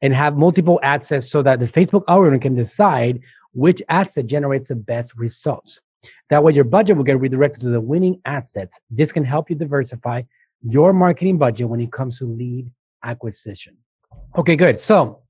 and 0.02 0.14
have 0.14 0.36
multiple 0.36 0.78
ad 0.82 1.04
sets 1.04 1.30
so 1.30 1.42
that 1.42 1.60
the 1.60 1.66
Facebook 1.66 2.04
algorithm 2.08 2.40
can 2.40 2.54
decide 2.54 3.20
which 3.52 3.82
ad 3.88 4.08
set 4.08 4.26
generates 4.26 4.68
the 4.68 4.76
best 4.76 5.16
results. 5.16 5.80
That 6.30 6.44
way, 6.44 6.52
your 6.52 6.64
budget 6.64 6.96
will 6.96 7.04
get 7.04 7.18
redirected 7.18 7.62
to 7.62 7.70
the 7.70 7.80
winning 7.80 8.20
ad 8.24 8.46
sets. 8.46 8.78
This 8.90 9.10
can 9.12 9.24
help 9.24 9.50
you 9.50 9.56
diversify 9.56 10.22
your 10.62 10.92
marketing 10.92 11.38
budget 11.38 11.68
when 11.68 11.80
it 11.80 11.92
comes 11.92 12.18
to 12.18 12.24
lead 12.26 12.70
acquisition. 13.04 13.76
Okay, 14.36 14.56
good. 14.56 14.78
So, 14.78 15.22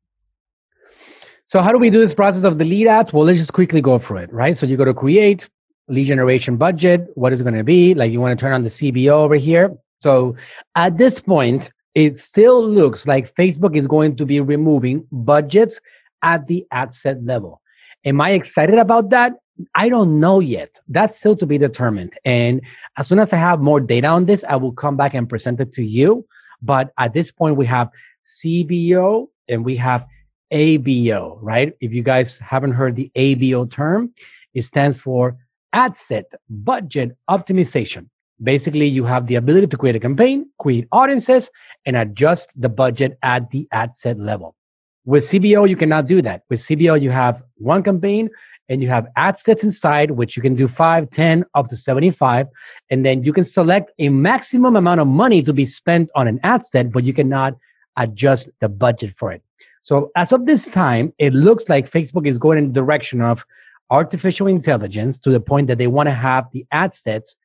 so 1.47 1.63
how 1.63 1.73
do 1.73 1.79
we 1.79 1.91
do 1.91 1.99
this 1.99 2.15
process 2.15 2.45
of 2.45 2.59
the 2.59 2.65
lead 2.65 2.87
ads? 2.87 3.13
Well, 3.13 3.25
let's 3.25 3.39
just 3.39 3.53
quickly 3.53 3.81
go 3.81 3.99
through 3.99 4.19
it, 4.19 4.33
right? 4.33 4.57
So 4.57 4.67
you 4.67 4.77
go 4.77 4.85
to 4.85 4.95
create, 4.95 5.49
lead 5.89 6.07
generation 6.07 6.57
budget, 6.57 7.09
what 7.15 7.33
is 7.33 7.43
going 7.43 7.55
to 7.55 7.65
be? 7.65 7.95
Like 7.95 8.13
you 8.13 8.21
want 8.21 8.39
to 8.39 8.43
turn 8.43 8.53
on 8.53 8.63
the 8.63 8.69
CBO 8.69 9.11
over 9.11 9.37
here. 9.37 9.77
So 10.03 10.37
at 10.75 10.99
this 10.99 11.21
point, 11.21 11.73
it 11.95 12.17
still 12.17 12.67
looks 12.67 13.07
like 13.07 13.35
Facebook 13.35 13.77
is 13.77 13.87
going 13.87 14.17
to 14.17 14.27
be 14.27 14.41
removing 14.41 15.07
budgets 15.11 15.81
at 16.23 16.47
the 16.47 16.67
ad 16.71 16.95
set 16.95 17.25
level. 17.25 17.61
Am 18.05 18.21
I 18.21 18.31
excited 18.31 18.79
about 18.79 19.11
that? 19.11 19.33
I 19.75 19.89
don't 19.89 20.21
know 20.21 20.39
yet. 20.39 20.79
That's 20.89 21.19
still 21.19 21.35
to 21.37 21.47
be 21.47 21.59
determined. 21.59 22.17
And 22.25 22.61
as 22.97 23.09
soon 23.09 23.19
as 23.19 23.33
I 23.33 23.37
have 23.37 23.61
more 23.61 23.81
data 23.81 24.07
on 24.07 24.27
this, 24.27 24.45
I 24.49 24.57
will 24.57 24.73
come 24.73 24.97
back 24.97 25.15
and 25.15 25.29
present 25.29 25.61
it 25.61 25.73
to 25.75 25.83
you. 25.83 26.25
But 26.63 26.93
at 26.99 27.13
this 27.13 27.33
point, 27.33 27.57
we 27.57 27.67
have 27.67 27.91
CBO 28.25 29.29
and 29.49 29.65
we 29.65 29.75
have 29.77 30.07
ABO, 30.53 31.39
right? 31.41 31.73
If 31.81 31.93
you 31.93 32.03
guys 32.03 32.39
haven't 32.39 32.73
heard 32.73 32.95
the 32.95 33.11
ABO 33.17 33.71
term, 33.71 34.13
it 34.55 34.63
stands 34.63 34.97
for 34.97 35.37
ad 35.73 35.97
set 35.97 36.33
budget 36.49 37.17
optimization. 37.31 38.09
Basically, 38.43 38.87
you 38.87 39.05
have 39.05 39.27
the 39.27 39.35
ability 39.35 39.67
to 39.67 39.77
create 39.77 39.97
a 39.97 40.01
campaign, 40.01 40.49
create 40.59 40.87
audiences, 40.93 41.51
and 41.87 41.97
adjust 41.97 42.53
the 42.55 42.69
budget 42.69 43.19
at 43.23 43.51
the 43.51 43.67
ad 43.73 43.95
set 43.95 44.19
level. 44.19 44.55
With 45.05 45.25
CBO, 45.25 45.69
you 45.69 45.77
cannot 45.77 46.07
do 46.07 46.23
that. 46.23 46.43
With 46.49 46.61
CBO, 46.61 47.01
you 47.01 47.11
have 47.11 47.43
one 47.57 47.83
campaign 47.83 48.31
and 48.69 48.83
you 48.83 48.89
have 48.89 49.07
ad 49.17 49.39
sets 49.39 49.65
inside, 49.65 50.13
which 50.13 50.37
you 50.37 50.43
can 50.43 50.55
do 50.55 50.69
5, 50.69 51.11
10, 51.11 51.45
up 51.55 51.69
to 51.69 51.77
75. 51.77 52.47
And 52.91 53.05
then 53.05 53.25
you 53.25 53.33
can 53.33 53.45
select 53.45 53.91
a 53.99 54.11
maximum 54.11 54.77
amount 54.77 55.01
of 55.01 55.07
money 55.07 55.43
to 55.43 55.53
be 55.53 55.65
spent 55.65 56.11
on 56.15 56.29
an 56.29 56.39
ad 56.43 56.65
set, 56.65 56.93
but 56.93 57.05
you 57.05 57.15
cannot 57.15 57.55
adjust 57.97 58.51
the 58.61 58.69
budget 58.69 59.15
for 59.17 59.33
it. 59.33 59.43
So 59.83 60.11
as 60.17 60.33
of 60.33 60.45
this 60.45 60.67
time, 60.67 61.15
it 61.19 61.33
looks 61.33 61.69
like 61.69 61.91
Facebook 61.91 62.27
is 62.27 62.37
going 62.37 62.59
in 62.59 62.69
the 62.69 62.75
direction 62.75 63.23
of 63.23 63.45
artificial 63.91 64.47
intelligence 64.47 65.19
to 65.21 65.31
the 65.31 65.41
point 65.41 65.67
that 65.69 65.79
they 65.79 65.87
want 65.87 66.09
to 66.09 66.15
have 66.15 66.51
the 66.53 66.67
ad 66.73 66.95
sets 66.95 67.37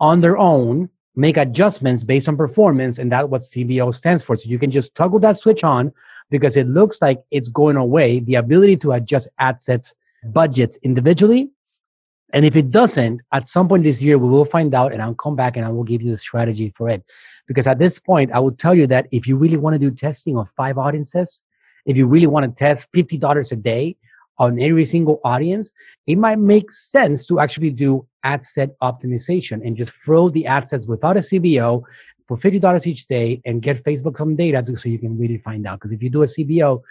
on 0.00 0.20
their 0.20 0.36
own, 0.36 0.88
make 1.14 1.36
adjustments 1.36 2.02
based 2.04 2.28
on 2.28 2.36
performance, 2.36 2.98
and 2.98 3.12
that's 3.12 3.28
what 3.28 3.42
CBO 3.42 3.94
stands 3.94 4.22
for. 4.22 4.36
So 4.36 4.48
you 4.48 4.58
can 4.58 4.70
just 4.70 4.94
toggle 4.94 5.20
that 5.20 5.36
switch 5.36 5.62
on 5.62 5.92
because 6.30 6.56
it 6.56 6.66
looks 6.66 7.00
like 7.00 7.22
it's 7.30 7.48
going 7.48 7.76
away, 7.76 8.20
the 8.20 8.36
ability 8.36 8.78
to 8.78 8.92
adjust 8.92 9.28
ad 9.38 9.60
sets 9.60 9.94
budgets 10.24 10.78
individually. 10.82 11.50
And 12.32 12.46
if 12.46 12.56
it 12.56 12.70
doesn't, 12.70 13.20
at 13.32 13.46
some 13.46 13.68
point 13.68 13.82
this 13.82 14.00
year, 14.00 14.16
we 14.16 14.28
will 14.28 14.46
find 14.46 14.74
out 14.74 14.92
and 14.92 15.02
I'll 15.02 15.14
come 15.14 15.36
back 15.36 15.56
and 15.56 15.66
I 15.66 15.68
will 15.68 15.84
give 15.84 16.00
you 16.00 16.10
the 16.10 16.16
strategy 16.16 16.72
for 16.76 16.88
it. 16.88 17.04
Because 17.46 17.66
at 17.66 17.78
this 17.78 17.98
point, 17.98 18.32
I 18.32 18.38
will 18.38 18.52
tell 18.52 18.74
you 18.74 18.86
that 18.86 19.06
if 19.12 19.26
you 19.26 19.36
really 19.36 19.58
want 19.58 19.74
to 19.74 19.78
do 19.78 19.90
testing 19.90 20.38
of 20.38 20.48
five 20.56 20.78
audiences, 20.78 21.42
if 21.84 21.96
you 21.96 22.06
really 22.06 22.26
want 22.26 22.44
to 22.46 22.58
test 22.58 22.90
$50 22.92 23.52
a 23.52 23.56
day 23.56 23.96
on 24.42 24.60
every 24.60 24.84
single 24.84 25.20
audience, 25.24 25.70
it 26.08 26.18
might 26.18 26.40
make 26.40 26.72
sense 26.72 27.24
to 27.26 27.38
actually 27.38 27.70
do 27.70 28.04
ad 28.24 28.44
set 28.44 28.70
optimization 28.80 29.64
and 29.64 29.76
just 29.76 29.92
throw 30.04 30.28
the 30.28 30.44
ad 30.46 30.68
sets 30.68 30.84
without 30.84 31.16
a 31.16 31.20
CBO 31.20 31.82
for 32.26 32.36
$50 32.36 32.86
each 32.86 33.06
day 33.06 33.40
and 33.44 33.62
get 33.62 33.84
Facebook 33.84 34.18
some 34.18 34.34
data 34.34 34.60
to, 34.60 34.76
so 34.76 34.88
you 34.88 34.98
can 34.98 35.16
really 35.16 35.38
find 35.38 35.64
out. 35.64 35.78
Because 35.78 35.92
if 35.92 36.02
you 36.02 36.10
do 36.10 36.24
a 36.24 36.26
CBO, 36.26 36.82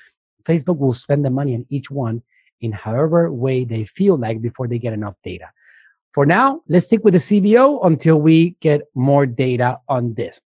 Facebook 0.45 0.77
will 0.77 0.93
spend 0.93 1.25
the 1.25 1.29
money 1.29 1.53
on 1.53 1.65
each 1.69 1.91
one 1.91 2.23
in 2.61 2.71
however 2.71 3.29
way 3.31 3.65
they 3.65 3.83
feel 3.83 4.17
like 4.17 4.41
before 4.41 4.67
they 4.69 4.79
get 4.79 4.93
enough 4.93 5.15
data. 5.21 5.49
For 6.13 6.25
now, 6.25 6.61
let's 6.69 6.85
stick 6.85 7.03
with 7.03 7.15
the 7.15 7.19
CBO 7.19 7.85
until 7.85 8.21
we 8.21 8.55
get 8.61 8.81
more 8.95 9.25
data 9.25 9.79
on 9.89 10.13
this. 10.13 10.39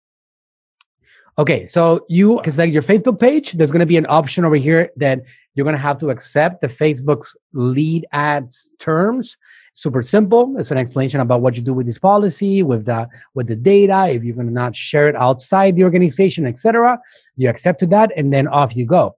Okay, 1.37 1.67
so 1.67 2.07
you 2.09 2.41
can 2.45 2.53
select 2.53 2.73
your 2.73 2.83
Facebook 2.83 3.19
page. 3.19 3.53
There's 3.53 3.73
going 3.73 3.81
to 3.81 3.93
be 3.95 3.97
an 3.97 4.07
option 4.09 4.45
over 4.45 4.55
here 4.57 4.91
that 4.97 5.21
you're 5.55 5.65
going 5.65 5.77
to 5.77 5.83
have 5.83 5.99
to 6.01 6.11
accept 6.11 6.61
the 6.61 6.69
Facebook's 6.69 7.37
lead 7.53 8.07
ads 8.13 8.73
terms. 8.79 9.37
Super 9.75 10.03
simple. 10.03 10.55
It's 10.59 10.71
an 10.71 10.79
explanation 10.79 11.21
about 11.21 11.41
what 11.41 11.57
you 11.57 11.63
do 11.63 11.75
with 11.75 11.87
this 11.87 11.99
policy, 11.99 12.63
with 12.63 12.85
the 12.85 13.09
with 13.35 13.49
the 13.49 13.57
data. 13.57 14.09
If 14.11 14.23
you're 14.23 14.35
going 14.35 14.47
to 14.47 14.53
not 14.53 14.77
share 14.77 15.09
it 15.09 15.17
outside 15.17 15.75
the 15.75 15.85
organization, 15.85 16.47
etc., 16.47 16.99
you 17.37 17.49
accept 17.49 17.89
that, 17.89 18.11
and 18.17 18.33
then 18.33 18.47
off 18.49 18.77
you 18.77 18.87
go. 18.87 19.17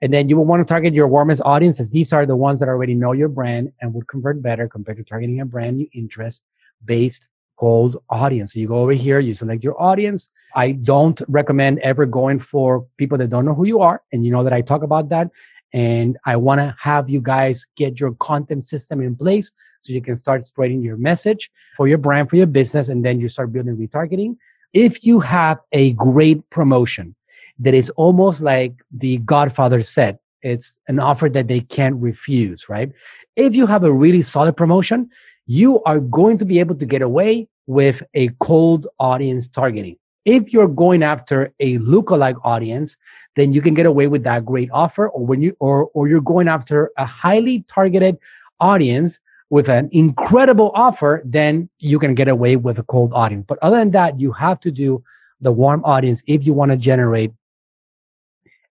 And 0.00 0.12
then 0.12 0.28
you 0.28 0.36
will 0.36 0.44
want 0.44 0.66
to 0.66 0.72
target 0.72 0.94
your 0.94 1.08
warmest 1.08 1.42
audience, 1.44 1.80
as 1.80 1.90
these 1.90 2.12
are 2.12 2.24
the 2.24 2.36
ones 2.36 2.60
that 2.60 2.68
already 2.68 2.94
know 2.94 3.12
your 3.12 3.28
brand 3.28 3.72
and 3.80 3.92
would 3.94 4.06
convert 4.06 4.40
better 4.40 4.68
compared 4.68 4.98
to 4.98 5.04
targeting 5.04 5.40
a 5.40 5.44
brand 5.44 5.78
new 5.78 5.88
interest 5.92 6.42
based 6.84 7.26
cold 7.56 7.96
audience. 8.10 8.52
So 8.52 8.60
you 8.60 8.68
go 8.68 8.76
over 8.76 8.92
here, 8.92 9.18
you 9.18 9.34
select 9.34 9.64
your 9.64 9.80
audience. 9.80 10.30
I 10.54 10.72
don't 10.72 11.20
recommend 11.26 11.78
ever 11.80 12.06
going 12.06 12.38
for 12.38 12.86
people 12.96 13.18
that 13.18 13.28
don't 13.28 13.44
know 13.44 13.54
who 13.54 13.64
you 13.64 13.80
are. 13.80 14.02
And 14.12 14.24
you 14.24 14.30
know 14.30 14.44
that 14.44 14.52
I 14.52 14.60
talk 14.60 14.82
about 14.82 15.08
that. 15.08 15.30
And 15.76 16.16
I 16.24 16.36
want 16.36 16.58
to 16.60 16.74
have 16.80 17.10
you 17.10 17.20
guys 17.20 17.66
get 17.76 18.00
your 18.00 18.12
content 18.14 18.64
system 18.64 19.02
in 19.02 19.14
place 19.14 19.52
so 19.82 19.92
you 19.92 20.00
can 20.00 20.16
start 20.16 20.42
spreading 20.42 20.80
your 20.80 20.96
message 20.96 21.50
for 21.76 21.86
your 21.86 21.98
brand, 21.98 22.30
for 22.30 22.36
your 22.36 22.46
business, 22.46 22.88
and 22.88 23.04
then 23.04 23.20
you 23.20 23.28
start 23.28 23.52
building 23.52 23.76
retargeting. 23.76 24.38
If 24.72 25.04
you 25.04 25.20
have 25.20 25.58
a 25.72 25.92
great 25.92 26.48
promotion 26.48 27.14
that 27.58 27.74
is 27.74 27.90
almost 27.90 28.40
like 28.40 28.72
the 28.90 29.18
Godfather 29.18 29.82
said, 29.82 30.18
it's 30.40 30.78
an 30.88 30.98
offer 30.98 31.28
that 31.28 31.46
they 31.46 31.60
can't 31.60 31.96
refuse, 31.96 32.70
right? 32.70 32.90
If 33.36 33.54
you 33.54 33.66
have 33.66 33.84
a 33.84 33.92
really 33.92 34.22
solid 34.22 34.56
promotion, 34.56 35.10
you 35.44 35.82
are 35.82 36.00
going 36.00 36.38
to 36.38 36.46
be 36.46 36.58
able 36.58 36.76
to 36.76 36.86
get 36.86 37.02
away 37.02 37.48
with 37.66 38.02
a 38.14 38.30
cold 38.40 38.86
audience 38.98 39.46
targeting. 39.46 39.98
If 40.26 40.52
you're 40.52 40.68
going 40.68 41.02
after 41.02 41.54
a 41.60 41.78
lookalike 41.78 42.38
audience, 42.44 42.96
then 43.36 43.52
you 43.52 43.62
can 43.62 43.74
get 43.74 43.86
away 43.86 44.08
with 44.08 44.24
that 44.24 44.44
great 44.44 44.68
offer. 44.72 45.08
Or 45.08 45.24
when 45.24 45.40
you 45.40 45.56
or 45.60 45.88
or 45.94 46.08
you're 46.08 46.20
going 46.20 46.48
after 46.48 46.90
a 46.98 47.06
highly 47.06 47.64
targeted 47.68 48.18
audience 48.60 49.18
with 49.50 49.68
an 49.68 49.88
incredible 49.92 50.72
offer, 50.74 51.22
then 51.24 51.68
you 51.78 51.98
can 51.98 52.14
get 52.14 52.28
away 52.28 52.56
with 52.56 52.78
a 52.78 52.82
cold 52.82 53.12
audience. 53.14 53.44
But 53.48 53.58
other 53.62 53.78
than 53.78 53.92
that, 53.92 54.20
you 54.20 54.32
have 54.32 54.60
to 54.60 54.70
do 54.70 55.02
the 55.40 55.52
warm 55.52 55.84
audience 55.84 56.22
if 56.26 56.44
you 56.44 56.52
want 56.52 56.72
to 56.72 56.76
generate 56.76 57.32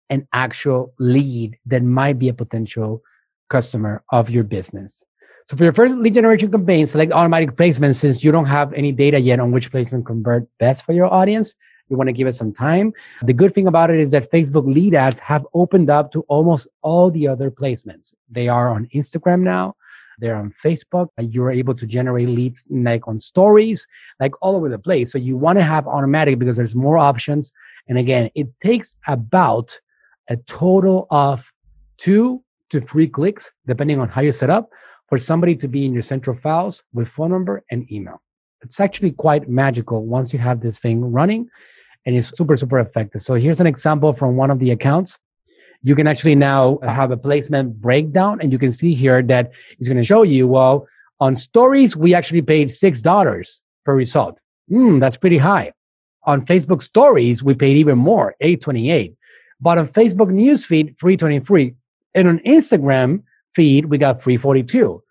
an 0.09 0.27
actual 0.33 0.93
lead 0.99 1.57
that 1.65 1.83
might 1.83 2.19
be 2.19 2.29
a 2.29 2.33
potential 2.33 3.01
customer 3.49 4.03
of 4.11 4.29
your 4.29 4.43
business. 4.43 5.03
So 5.47 5.55
for 5.55 5.63
your 5.63 5.73
first 5.73 5.95
lead 5.97 6.15
generation 6.15 6.51
campaign, 6.51 6.87
select 6.87 7.11
automatic 7.11 7.55
placement 7.55 7.95
since 7.95 8.23
you 8.23 8.31
don't 8.31 8.45
have 8.45 8.73
any 8.73 8.91
data 8.91 9.19
yet 9.19 9.39
on 9.39 9.51
which 9.51 9.69
placement 9.69 10.07
convert 10.07 10.47
best 10.57 10.83
for 10.85 10.93
your 10.93 11.05
audience. 11.13 11.53
You 11.87 11.97
want 11.97 12.07
to 12.07 12.13
give 12.13 12.25
it 12.25 12.33
some 12.33 12.51
time. 12.51 12.93
The 13.21 13.33
good 13.33 13.53
thing 13.53 13.67
about 13.67 13.91
it 13.91 13.99
is 13.99 14.09
that 14.09 14.31
Facebook 14.31 14.65
lead 14.65 14.95
ads 14.95 15.19
have 15.19 15.45
opened 15.53 15.91
up 15.91 16.11
to 16.13 16.21
almost 16.29 16.67
all 16.81 17.11
the 17.11 17.27
other 17.27 17.51
placements. 17.51 18.15
They 18.27 18.47
are 18.49 18.69
on 18.69 18.87
Instagram 18.95 19.41
now. 19.41 19.75
They're 20.17 20.35
on 20.35 20.51
Facebook. 20.63 21.09
You're 21.19 21.51
able 21.51 21.75
to 21.75 21.85
generate 21.85 22.29
leads 22.29 22.65
like 22.71 23.07
on 23.07 23.19
stories, 23.19 23.85
like 24.19 24.31
all 24.41 24.55
over 24.55 24.67
the 24.67 24.79
place. 24.79 25.11
So 25.11 25.19
you 25.19 25.37
want 25.37 25.59
to 25.59 25.63
have 25.63 25.85
automatic 25.85 26.39
because 26.39 26.57
there's 26.57 26.73
more 26.73 26.97
options. 26.97 27.53
And 27.87 27.99
again, 27.99 28.31
it 28.33 28.47
takes 28.61 28.95
about 29.05 29.79
a 30.27 30.37
total 30.37 31.05
of 31.11 31.51
two 31.99 32.43
to 32.71 32.81
three 32.81 33.07
clicks, 33.07 33.51
depending 33.67 33.99
on 33.99 34.09
how 34.09 34.21
you 34.21 34.31
set 34.31 34.49
up, 34.49 34.71
for 35.07 35.17
somebody 35.17 35.55
to 35.55 35.67
be 35.67 35.85
in 35.85 35.93
your 35.93 36.01
central 36.01 36.35
files 36.35 36.83
with 36.93 37.07
phone 37.07 37.31
number 37.31 37.63
and 37.71 37.89
email. 37.91 38.21
It's 38.61 38.79
actually 38.79 39.11
quite 39.11 39.47
magical 39.47 40.05
once 40.05 40.33
you 40.33 40.39
have 40.39 40.61
this 40.61 40.79
thing 40.79 41.01
running 41.11 41.49
and 42.05 42.15
it's 42.15 42.35
super, 42.35 42.55
super 42.55 42.79
effective. 42.79 43.21
So 43.21 43.35
here's 43.35 43.59
an 43.59 43.67
example 43.67 44.13
from 44.13 44.35
one 44.35 44.51
of 44.51 44.59
the 44.59 44.71
accounts. 44.71 45.19
You 45.83 45.95
can 45.95 46.07
actually 46.07 46.35
now 46.35 46.79
have 46.83 47.11
a 47.11 47.17
placement 47.17 47.79
breakdown 47.79 48.39
and 48.41 48.51
you 48.51 48.57
can 48.57 48.71
see 48.71 48.95
here 48.95 49.21
that 49.23 49.51
it's 49.77 49.87
going 49.87 49.97
to 49.97 50.03
show 50.03 50.23
you, 50.23 50.47
well, 50.47 50.87
on 51.19 51.35
stories, 51.35 51.95
we 51.95 52.13
actually 52.13 52.41
paid 52.41 52.69
$6 52.69 53.61
per 53.85 53.95
result. 53.95 54.39
Hmm, 54.69 54.99
that's 54.99 55.17
pretty 55.17 55.37
high. 55.37 55.73
On 56.23 56.45
Facebook 56.45 56.81
stories, 56.81 57.43
we 57.43 57.53
paid 57.53 57.77
even 57.77 57.97
more, 57.97 58.35
828. 58.41 59.15
But 59.61 59.77
on 59.77 59.87
Facebook 59.89 60.31
newsfeed, 60.31 60.99
323. 60.99 61.75
And 62.15 62.27
on 62.27 62.39
Instagram 62.39 63.23
feed, 63.55 63.85
we 63.85 63.97
got 63.97 64.21
342. 64.21 65.01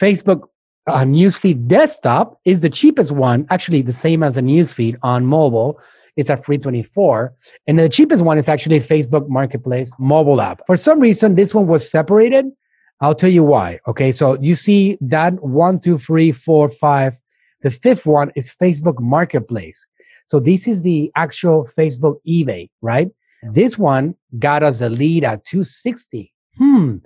Facebook 0.00 0.48
uh, 0.86 1.04
newsfeed 1.04 1.68
desktop 1.68 2.40
is 2.44 2.62
the 2.62 2.70
cheapest 2.70 3.12
one, 3.12 3.46
actually 3.50 3.82
the 3.82 3.92
same 3.92 4.22
as 4.22 4.36
a 4.36 4.40
newsfeed 4.40 4.96
on 5.02 5.26
mobile. 5.26 5.80
It's 6.16 6.30
at 6.30 6.44
324. 6.44 7.32
And 7.66 7.78
the 7.78 7.88
cheapest 7.88 8.24
one 8.24 8.38
is 8.38 8.48
actually 8.48 8.80
Facebook 8.80 9.28
Marketplace 9.28 9.92
mobile 9.98 10.40
app. 10.40 10.60
For 10.66 10.76
some 10.76 11.00
reason, 11.00 11.34
this 11.34 11.54
one 11.54 11.66
was 11.66 11.88
separated. 11.88 12.46
I'll 13.00 13.14
tell 13.14 13.30
you 13.30 13.44
why. 13.44 13.78
Okay. 13.86 14.12
So 14.12 14.38
you 14.40 14.54
see 14.54 14.98
that 15.00 15.34
one, 15.42 15.80
two, 15.80 15.98
three, 15.98 16.32
four, 16.32 16.70
five. 16.70 17.14
The 17.62 17.70
fifth 17.70 18.06
one 18.06 18.32
is 18.34 18.54
Facebook 18.60 19.00
Marketplace. 19.00 19.86
So 20.26 20.40
this 20.40 20.66
is 20.68 20.82
the 20.82 21.10
actual 21.16 21.68
Facebook 21.76 22.16
eBay, 22.26 22.70
right? 22.82 23.08
This 23.42 23.78
one 23.78 24.14
got 24.38 24.62
us 24.62 24.80
a 24.80 24.88
lead 24.88 25.24
at 25.24 25.44
260. 25.44 26.32
Hmm, 26.58 26.96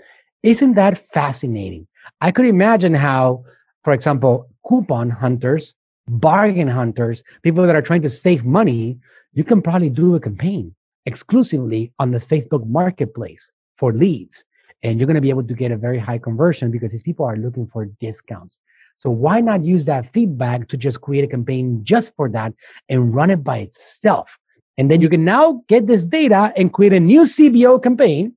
isn't 0.44 0.74
that 0.74 0.98
fascinating? 0.98 1.86
I 2.20 2.30
could 2.30 2.44
imagine 2.44 2.94
how, 2.94 3.44
for 3.82 3.94
example, 3.94 4.46
coupon 4.68 5.08
hunters, 5.08 5.74
bargain 6.06 6.68
hunters, 6.68 7.24
people 7.42 7.66
that 7.66 7.74
are 7.74 7.82
trying 7.82 8.02
to 8.02 8.10
save 8.10 8.44
money, 8.44 8.98
you 9.32 9.42
can 9.42 9.62
probably 9.62 9.88
do 9.88 10.14
a 10.14 10.20
campaign 10.20 10.74
exclusively 11.06 11.92
on 11.98 12.10
the 12.10 12.18
Facebook 12.18 12.66
marketplace 12.66 13.50
for 13.78 13.94
leads. 13.94 14.44
And 14.82 15.00
you're 15.00 15.06
going 15.06 15.14
to 15.14 15.22
be 15.22 15.30
able 15.30 15.44
to 15.44 15.54
get 15.54 15.72
a 15.72 15.78
very 15.78 15.98
high 15.98 16.18
conversion 16.18 16.70
because 16.70 16.92
these 16.92 17.02
people 17.02 17.24
are 17.24 17.38
looking 17.38 17.66
for 17.66 17.86
discounts. 17.86 18.58
So 18.96 19.08
why 19.08 19.40
not 19.40 19.64
use 19.64 19.86
that 19.86 20.12
feedback 20.12 20.68
to 20.68 20.76
just 20.76 21.00
create 21.00 21.24
a 21.24 21.28
campaign 21.28 21.80
just 21.84 22.14
for 22.16 22.28
that 22.28 22.52
and 22.90 23.14
run 23.14 23.30
it 23.30 23.42
by 23.42 23.58
itself? 23.58 24.36
And 24.76 24.90
then 24.90 25.00
you 25.00 25.08
can 25.08 25.24
now 25.24 25.62
get 25.68 25.86
this 25.86 26.04
data 26.04 26.52
and 26.54 26.70
create 26.70 26.92
a 26.92 27.00
new 27.00 27.22
CBO 27.22 27.82
campaign 27.82 28.36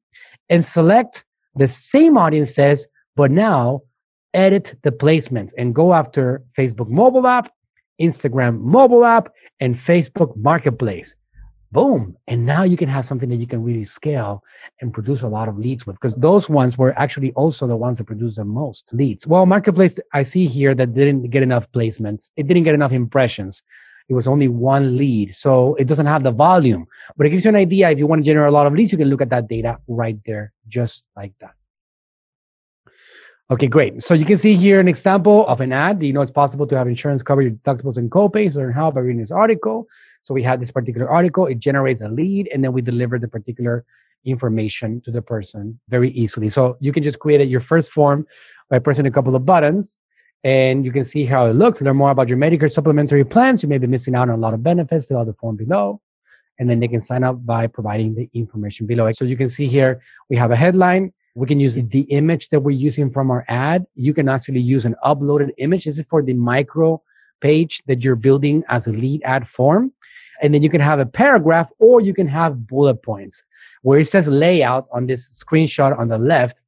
and 0.49 0.65
select 0.65 1.25
the 1.57 1.67
same 1.67 2.17
audience 2.17 2.53
says, 2.53 2.87
but 3.15 3.31
now 3.31 3.81
edit 4.33 4.75
the 4.83 4.91
placements 4.91 5.51
and 5.57 5.73
go 5.73 5.93
after 5.93 6.43
Facebook 6.57 6.89
mobile 6.89 7.27
app, 7.27 7.51
Instagram 7.99 8.59
mobile 8.59 9.05
app, 9.05 9.29
and 9.59 9.75
Facebook 9.75 10.35
marketplace. 10.37 11.15
Boom. 11.71 12.15
And 12.27 12.45
now 12.45 12.63
you 12.63 12.77
can 12.77 12.87
have 12.87 13.05
something 13.05 13.27
that 13.29 13.37
you 13.37 13.47
can 13.47 13.61
really 13.61 13.83
scale 13.83 14.41
and 14.79 14.93
produce 14.93 15.21
a 15.21 15.27
lot 15.27 15.49
of 15.49 15.57
leads 15.57 15.85
with 15.85 15.97
because 15.97 16.15
those 16.15 16.47
ones 16.47 16.77
were 16.77 16.97
actually 16.97 17.33
also 17.33 17.67
the 17.67 17.75
ones 17.75 17.97
that 17.97 18.05
produce 18.05 18.37
the 18.37 18.45
most 18.45 18.89
leads. 18.93 19.27
Well, 19.27 19.45
marketplace, 19.45 19.99
I 20.13 20.23
see 20.23 20.45
here 20.45 20.73
that 20.75 20.93
didn't 20.93 21.29
get 21.29 21.43
enough 21.43 21.69
placements. 21.73 22.29
It 22.37 22.47
didn't 22.47 22.63
get 22.63 22.73
enough 22.73 22.93
impressions 22.93 23.63
it 24.09 24.13
was 24.13 24.27
only 24.27 24.47
one 24.47 24.97
lead. 24.97 25.35
So 25.35 25.75
it 25.75 25.87
doesn't 25.87 26.05
have 26.05 26.23
the 26.23 26.31
volume, 26.31 26.87
but 27.17 27.27
it 27.27 27.31
gives 27.31 27.45
you 27.45 27.49
an 27.49 27.55
idea. 27.55 27.89
If 27.89 27.99
you 27.99 28.07
want 28.07 28.23
to 28.23 28.25
generate 28.25 28.49
a 28.49 28.51
lot 28.51 28.67
of 28.67 28.73
leads, 28.73 28.91
you 28.91 28.97
can 28.97 29.09
look 29.09 29.21
at 29.21 29.29
that 29.29 29.47
data 29.47 29.77
right 29.87 30.17
there, 30.25 30.53
just 30.67 31.03
like 31.15 31.33
that. 31.39 31.53
Okay, 33.49 33.67
great. 33.67 34.03
So 34.03 34.13
you 34.13 34.25
can 34.25 34.37
see 34.37 34.55
here 34.55 34.79
an 34.81 34.89
example 34.89 35.47
of 35.47 35.61
an 35.61 35.71
ad. 35.71 36.03
You 36.03 36.11
know, 36.11 36.21
it's 36.21 36.31
possible 36.31 36.67
to 36.67 36.77
have 36.77 36.87
insurance 36.87 37.23
cover 37.23 37.41
your 37.41 37.51
deductibles 37.51 37.97
and 37.97 38.11
copays. 38.11 38.55
Learn 38.55 38.73
how 38.73 38.91
by 38.91 38.99
reading 38.99 39.19
this 39.19 39.31
article. 39.31 39.87
So 40.21 40.33
we 40.33 40.43
have 40.43 40.59
this 40.59 40.71
particular 40.71 41.09
article. 41.09 41.45
It 41.45 41.59
generates 41.59 42.03
a 42.03 42.09
lead, 42.09 42.49
and 42.53 42.61
then 42.61 42.73
we 42.73 42.81
deliver 42.81 43.17
the 43.17 43.29
particular 43.29 43.85
information 44.25 44.99
to 45.05 45.11
the 45.11 45.21
person 45.21 45.79
very 45.87 46.09
easily. 46.11 46.49
So 46.49 46.75
you 46.81 46.91
can 46.91 47.03
just 47.03 47.19
create 47.19 47.47
your 47.47 47.61
first 47.61 47.91
form 47.93 48.27
by 48.69 48.79
pressing 48.79 49.05
a 49.05 49.11
couple 49.11 49.33
of 49.33 49.45
buttons, 49.45 49.95
and 50.43 50.85
you 50.85 50.91
can 50.91 51.03
see 51.03 51.25
how 51.25 51.45
it 51.45 51.53
looks. 51.53 51.81
Learn 51.81 51.97
more 51.97 52.11
about 52.11 52.27
your 52.27 52.37
Medicare 52.37 52.71
supplementary 52.71 53.23
plans. 53.23 53.63
You 53.63 53.69
may 53.69 53.77
be 53.77 53.87
missing 53.87 54.15
out 54.15 54.29
on 54.29 54.35
a 54.35 54.37
lot 54.37 54.53
of 54.53 54.63
benefits. 54.63 55.05
Fill 55.05 55.17
out 55.17 55.27
the 55.27 55.33
form 55.33 55.55
below. 55.55 56.01
And 56.59 56.69
then 56.69 56.79
they 56.79 56.87
can 56.87 57.01
sign 57.01 57.23
up 57.23 57.45
by 57.45 57.67
providing 57.67 58.15
the 58.15 58.29
information 58.33 58.87
below. 58.87 59.11
So 59.11 59.25
you 59.25 59.37
can 59.37 59.49
see 59.49 59.67
here, 59.67 60.01
we 60.29 60.35
have 60.37 60.51
a 60.51 60.55
headline. 60.55 61.13
We 61.35 61.45
can 61.45 61.59
use 61.59 61.75
the 61.75 62.01
image 62.09 62.49
that 62.49 62.61
we're 62.61 62.71
using 62.71 63.11
from 63.11 63.29
our 63.29 63.45
ad. 63.47 63.85
You 63.95 64.13
can 64.13 64.27
actually 64.27 64.61
use 64.61 64.85
an 64.85 64.95
uploaded 65.05 65.51
image. 65.59 65.85
This 65.85 65.99
is 65.99 66.05
for 66.05 66.23
the 66.23 66.33
micro 66.33 67.01
page 67.41 67.83
that 67.85 68.03
you're 68.03 68.15
building 68.15 68.63
as 68.69 68.87
a 68.87 68.91
lead 68.91 69.21
ad 69.23 69.47
form. 69.47 69.91
And 70.41 70.53
then 70.53 70.63
you 70.63 70.69
can 70.69 70.81
have 70.81 70.99
a 70.99 71.05
paragraph 71.05 71.69
or 71.77 72.01
you 72.01 72.13
can 72.13 72.27
have 72.27 72.65
bullet 72.67 73.03
points. 73.03 73.43
Where 73.83 73.99
it 73.99 74.05
says 74.05 74.27
layout 74.27 74.87
on 74.91 75.05
this 75.05 75.43
screenshot 75.43 75.97
on 75.97 76.07
the 76.07 76.17
left, 76.17 76.61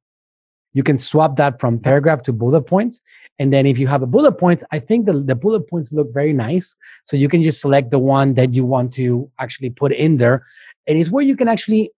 you 0.72 0.82
can 0.82 0.98
swap 0.98 1.36
that 1.36 1.60
from 1.60 1.78
paragraph 1.78 2.22
to 2.22 2.32
bullet 2.32 2.62
points 2.62 3.00
and 3.40 3.50
then 3.50 3.64
if 3.64 3.78
you 3.78 3.86
have 3.86 4.02
a 4.02 4.06
bullet 4.06 4.32
points, 4.32 4.62
I 4.70 4.78
think 4.78 5.06
the, 5.06 5.14
the 5.14 5.34
bullet 5.34 5.66
points 5.66 5.94
look 5.94 6.12
very 6.12 6.34
nice. 6.34 6.76
So 7.04 7.16
you 7.16 7.26
can 7.26 7.42
just 7.42 7.62
select 7.62 7.90
the 7.90 7.98
one 7.98 8.34
that 8.34 8.52
you 8.52 8.66
want 8.66 8.92
to 8.94 9.30
actually 9.38 9.70
put 9.70 9.92
in 9.92 10.18
there. 10.18 10.46
And 10.86 10.98
it's 10.98 11.08
where 11.08 11.24
you 11.24 11.36
can 11.36 11.48
actually 11.48 11.90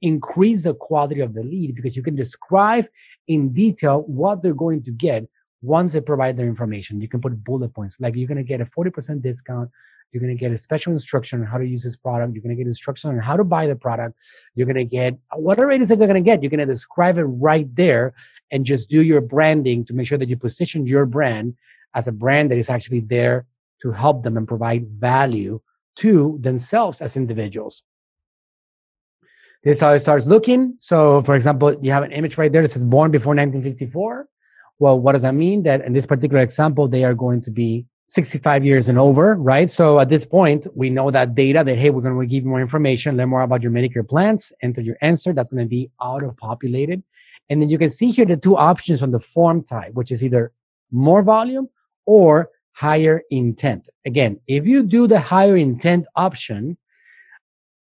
increase 0.00 0.62
the 0.62 0.74
quality 0.74 1.20
of 1.22 1.34
the 1.34 1.42
lead 1.42 1.74
because 1.74 1.96
you 1.96 2.04
can 2.04 2.14
describe 2.14 2.86
in 3.26 3.52
detail 3.52 4.04
what 4.06 4.44
they're 4.44 4.54
going 4.54 4.84
to 4.84 4.92
get 4.92 5.26
once 5.60 5.92
they 5.92 6.00
provide 6.00 6.36
their 6.36 6.46
information. 6.46 7.00
You 7.00 7.08
can 7.08 7.20
put 7.20 7.42
bullet 7.42 7.74
points 7.74 7.98
like 7.98 8.14
you're 8.14 8.28
going 8.28 8.38
to 8.38 8.44
get 8.44 8.60
a 8.60 8.66
40% 8.66 9.20
discount. 9.22 9.68
You're 10.12 10.22
going 10.22 10.36
to 10.36 10.40
get 10.40 10.52
a 10.52 10.58
special 10.58 10.92
instruction 10.92 11.40
on 11.40 11.46
how 11.46 11.58
to 11.58 11.66
use 11.66 11.82
this 11.82 11.96
product. 11.96 12.34
You're 12.34 12.42
going 12.42 12.56
to 12.56 12.62
get 12.62 12.66
instruction 12.66 13.10
on 13.10 13.18
how 13.18 13.36
to 13.36 13.44
buy 13.44 13.66
the 13.66 13.76
product. 13.76 14.16
You're 14.54 14.66
going 14.66 14.76
to 14.76 14.84
get 14.84 15.14
uh, 15.30 15.36
whatever 15.36 15.70
it 15.70 15.82
is 15.82 15.88
that 15.88 15.98
they're 15.98 16.08
going 16.08 16.22
to 16.22 16.28
get. 16.30 16.42
You're 16.42 16.50
going 16.50 16.60
to 16.60 16.66
describe 16.66 17.18
it 17.18 17.24
right 17.24 17.72
there 17.74 18.14
and 18.50 18.64
just 18.64 18.88
do 18.88 19.02
your 19.02 19.20
branding 19.20 19.84
to 19.86 19.94
make 19.94 20.06
sure 20.06 20.18
that 20.18 20.28
you 20.28 20.36
position 20.36 20.86
your 20.86 21.06
brand 21.06 21.54
as 21.94 22.08
a 22.08 22.12
brand 22.12 22.50
that 22.50 22.58
is 22.58 22.70
actually 22.70 23.00
there 23.00 23.46
to 23.82 23.90
help 23.90 24.22
them 24.22 24.36
and 24.36 24.48
provide 24.48 24.86
value 24.88 25.60
to 25.96 26.38
themselves 26.40 27.00
as 27.00 27.16
individuals. 27.16 27.82
This 29.64 29.78
is 29.78 29.80
how 29.80 29.92
it 29.92 30.00
starts 30.00 30.26
looking. 30.26 30.76
So, 30.78 31.22
for 31.22 31.34
example, 31.34 31.76
you 31.82 31.90
have 31.90 32.04
an 32.04 32.12
image 32.12 32.38
right 32.38 32.52
there 32.52 32.62
that 32.62 32.68
says 32.68 32.84
born 32.84 33.10
before 33.10 33.34
1954. 33.34 34.28
Well, 34.78 35.00
what 35.00 35.12
does 35.12 35.22
that 35.22 35.34
mean? 35.34 35.62
That 35.64 35.84
in 35.84 35.92
this 35.92 36.06
particular 36.06 36.42
example, 36.42 36.86
they 36.86 37.02
are 37.02 37.14
going 37.14 37.42
to 37.42 37.50
be 37.50 37.86
65 38.08 38.64
years 38.64 38.88
and 38.88 38.98
over, 38.98 39.34
right? 39.34 39.68
So 39.68 39.98
at 39.98 40.08
this 40.08 40.24
point, 40.24 40.66
we 40.74 40.90
know 40.90 41.10
that 41.10 41.34
data 41.34 41.64
that, 41.64 41.76
hey, 41.76 41.90
we're 41.90 42.02
going 42.02 42.18
to 42.18 42.26
give 42.26 42.44
you 42.44 42.48
more 42.48 42.60
information, 42.60 43.16
learn 43.16 43.30
more 43.30 43.42
about 43.42 43.62
your 43.62 43.72
Medicare 43.72 44.08
plans, 44.08 44.52
enter 44.62 44.80
your 44.80 44.96
answer. 45.00 45.32
That's 45.32 45.50
going 45.50 45.64
to 45.64 45.68
be 45.68 45.90
auto 46.00 46.30
populated. 46.38 47.02
And 47.50 47.60
then 47.60 47.68
you 47.68 47.78
can 47.78 47.90
see 47.90 48.10
here 48.10 48.24
the 48.24 48.36
two 48.36 48.56
options 48.56 49.02
on 49.02 49.10
the 49.10 49.20
form 49.20 49.62
type, 49.62 49.92
which 49.94 50.12
is 50.12 50.22
either 50.22 50.52
more 50.92 51.22
volume 51.22 51.68
or 52.06 52.50
higher 52.72 53.22
intent. 53.30 53.88
Again, 54.04 54.38
if 54.46 54.66
you 54.66 54.82
do 54.82 55.06
the 55.06 55.18
higher 55.18 55.56
intent 55.56 56.06
option, 56.14 56.76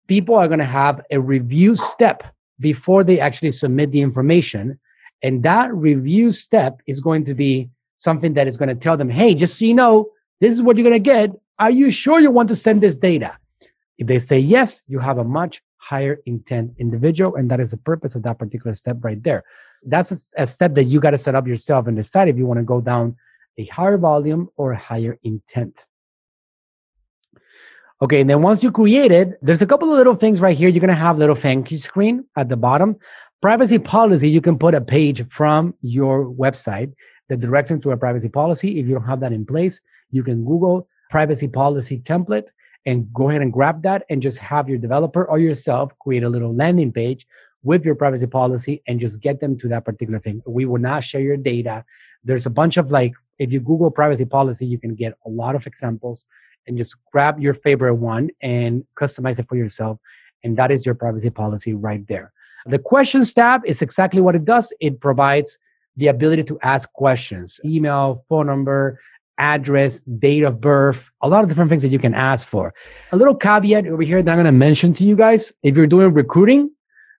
people 0.08 0.36
are 0.36 0.48
going 0.48 0.60
to 0.60 0.66
have 0.66 1.02
a 1.12 1.20
review 1.20 1.76
step 1.76 2.24
before 2.60 3.04
they 3.04 3.20
actually 3.20 3.52
submit 3.52 3.92
the 3.92 4.02
information. 4.02 4.80
And 5.22 5.44
that 5.44 5.74
review 5.74 6.32
step 6.32 6.82
is 6.88 7.00
going 7.00 7.26
to 7.26 7.34
be 7.34 7.70
something 7.98 8.34
that 8.34 8.48
is 8.48 8.58
going 8.58 8.70
to 8.70 8.76
tell 8.76 8.98
them, 8.98 9.10
hey, 9.10 9.36
just 9.36 9.60
so 9.60 9.66
you 9.66 9.74
know, 9.74 10.10
this 10.42 10.54
is 10.54 10.62
what 10.62 10.78
you're 10.78 10.90
going 10.90 11.04
to 11.04 11.12
get. 11.12 11.32
Are 11.60 11.72
you 11.72 11.92
sure 11.92 12.20
you 12.20 12.32
want 12.32 12.50
to 12.50 12.56
send 12.56 12.82
this 12.82 12.98
data? 12.98 13.38
If 13.98 14.08
they 14.08 14.20
say 14.20 14.40
yes, 14.40 14.84
you 14.88 15.00
have 15.00 15.18
a 15.18 15.24
much 15.24 15.62
higher 15.78 16.20
intent 16.26 16.74
individual. 16.80 17.36
And 17.36 17.50
that 17.52 17.60
is 17.60 17.72
the 17.72 17.78
purpose 17.78 18.16
of 18.16 18.24
that 18.24 18.40
particular 18.40 18.76
step 18.76 18.98
right 19.02 19.22
there. 19.24 19.44
That's 19.84 20.12
a, 20.12 20.44
a 20.44 20.48
step 20.48 20.74
that 20.76 20.86
you 20.86 21.00
got 21.00 21.12
to 21.12 21.18
set 21.18 21.36
up 21.36 21.48
yourself 21.48 21.88
and 21.88 21.96
decide 21.96 22.28
if 22.28 22.38
you 22.38 22.46
want 22.46 22.60
to 22.60 22.64
go 22.64 22.82
down 22.82 23.16
a 23.58 23.66
higher 23.66 23.98
volume 23.98 24.50
or 24.58 24.72
a 24.72 24.78
higher 24.78 25.18
intent. 25.24 25.86
Okay, 28.02 28.20
and 28.22 28.30
then 28.30 28.42
once 28.42 28.62
you 28.62 28.72
create 28.72 29.12
it, 29.12 29.40
there's 29.42 29.62
a 29.62 29.66
couple 29.66 29.90
of 29.90 29.98
little 29.98 30.16
things 30.16 30.42
right 30.42 30.58
here. 30.58 30.68
You're 30.68 30.82
gonna 30.82 30.94
have 30.94 31.18
little 31.18 31.36
thank 31.36 31.72
you 31.72 31.80
screen 31.80 32.26
at 32.36 32.50
the 32.50 32.58
bottom. 32.58 32.98
Privacy 33.42 33.80
policy, 33.80 34.30
you 34.30 34.42
can 34.42 34.58
put 34.58 34.74
a 34.74 34.82
page 34.82 35.26
from 35.30 35.74
your 35.82 36.26
website 36.26 36.92
that 37.30 37.40
directs 37.40 37.70
them 37.70 37.82
to 37.82 37.92
a 37.92 37.98
privacy 37.98 38.30
policy. 38.30 38.80
If 38.80 38.88
you 38.88 38.94
don't 38.94 39.06
have 39.06 39.20
that 39.22 39.34
in 39.34 39.46
place, 39.46 39.82
you 40.12 40.24
can 40.24 40.46
Google 40.46 40.88
privacy 41.10 41.48
policy 41.48 42.00
template 42.00 42.48
and 42.86 43.12
go 43.14 43.30
ahead 43.30 43.42
and 43.42 43.52
grab 43.52 43.82
that 43.84 44.04
and 44.10 44.22
just 44.22 44.38
have 44.40 44.70
your 44.70 44.78
developer 44.78 45.26
or 45.26 45.40
yourself 45.40 45.92
create 46.00 46.24
a 46.24 46.30
little 46.30 46.54
landing 46.54 46.92
page 46.92 47.26
with 47.64 47.84
your 47.84 47.96
privacy 47.96 48.28
policy 48.28 48.84
and 48.88 49.00
just 49.00 49.22
get 49.22 49.40
them 49.40 49.58
to 49.58 49.68
that 49.68 49.84
particular 49.86 50.20
thing. 50.20 50.42
We 50.46 50.66
will 50.66 50.80
not 50.80 51.04
share 51.04 51.22
your 51.22 51.38
data. 51.38 51.84
There's 52.24 52.46
a 52.46 52.52
bunch 52.52 52.78
of 52.78 52.92
like, 52.92 53.14
if 53.40 53.52
you 53.52 53.60
Google 53.60 53.90
privacy 53.90 54.26
policy, 54.26 54.66
you 54.66 54.78
can 54.78 54.94
get 54.94 55.14
a 55.26 55.30
lot 55.30 55.56
of 55.56 55.66
examples 55.66 56.26
and 56.68 56.78
just 56.78 56.96
grab 57.12 57.40
your 57.40 57.56
favorite 57.56 57.96
one 57.96 58.30
and 58.42 58.86
customize 59.00 59.40
it 59.40 59.50
for 59.50 59.56
yourself. 59.56 59.98
And 60.44 60.56
that 60.58 60.72
is 60.72 60.86
your 60.86 60.96
privacy 60.96 61.32
policy 61.32 61.74
right 61.74 62.08
there. 62.08 62.32
The 62.68 62.80
questions 62.80 63.34
tab 63.34 63.62
is 63.66 63.82
exactly 63.82 64.22
what 64.22 64.36
it 64.36 64.46
does. 64.46 64.72
It 64.80 65.00
provides 65.00 65.58
the 65.98 66.08
ability 66.08 66.44
to 66.44 66.60
ask 66.62 66.92
questions, 66.94 67.60
email, 67.64 68.26
phone 68.30 68.48
number, 68.48 69.00
address, 69.38 70.02
date 70.02 70.44
of 70.44 70.62
birth, 70.62 71.04
a 71.22 71.28
lot 71.28 71.44
of 71.44 71.50
different 71.50 71.70
things 71.70 71.82
that 71.82 71.90
you 71.90 72.00
can 72.00 72.14
ask 72.14 72.48
for. 72.48 72.74
A 73.12 73.18
little 73.18 73.36
caveat 73.36 73.88
over 73.88 74.02
here 74.02 74.22
that 74.24 74.32
I'm 74.32 74.38
going 74.38 74.46
to 74.46 74.52
mention 74.52 74.94
to 74.96 75.04
you 75.04 75.16
guys 75.16 75.52
if 75.64 75.76
you're 75.76 75.88
doing 75.88 76.14
recruiting, 76.14 76.72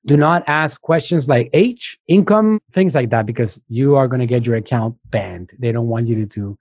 do 0.06 0.16
not 0.16 0.44
ask 0.46 0.80
questions 0.80 1.28
like 1.28 1.50
age, 1.52 1.98
income, 2.06 2.60
things 2.72 2.94
like 2.94 3.10
that, 3.10 3.26
because 3.26 3.60
you 3.68 3.96
are 3.96 4.06
going 4.06 4.20
to 4.20 4.26
get 4.26 4.46
your 4.46 4.56
account 4.56 4.96
banned. 5.06 5.50
They 5.58 5.72
don't 5.72 5.88
want 5.88 6.06
you 6.06 6.26
to, 6.26 6.58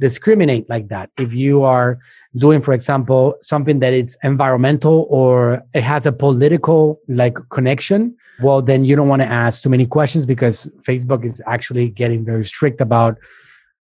discriminate 0.00 0.68
like 0.68 0.88
that. 0.88 1.10
If 1.18 1.32
you 1.32 1.62
are 1.64 1.98
doing, 2.36 2.60
for 2.60 2.72
example, 2.72 3.34
something 3.42 3.80
that 3.80 3.92
is 3.92 4.16
environmental 4.22 5.06
or 5.10 5.62
it 5.74 5.82
has 5.82 6.06
a 6.06 6.12
political 6.12 7.00
like 7.08 7.36
connection, 7.50 8.16
well, 8.40 8.62
then 8.62 8.84
you 8.84 8.94
don't 8.94 9.08
want 9.08 9.22
to 9.22 9.28
ask 9.28 9.62
too 9.62 9.68
many 9.68 9.86
questions 9.86 10.24
because 10.24 10.70
Facebook 10.82 11.24
is 11.24 11.42
actually 11.46 11.88
getting 11.88 12.24
very 12.24 12.44
strict 12.44 12.80
about 12.80 13.18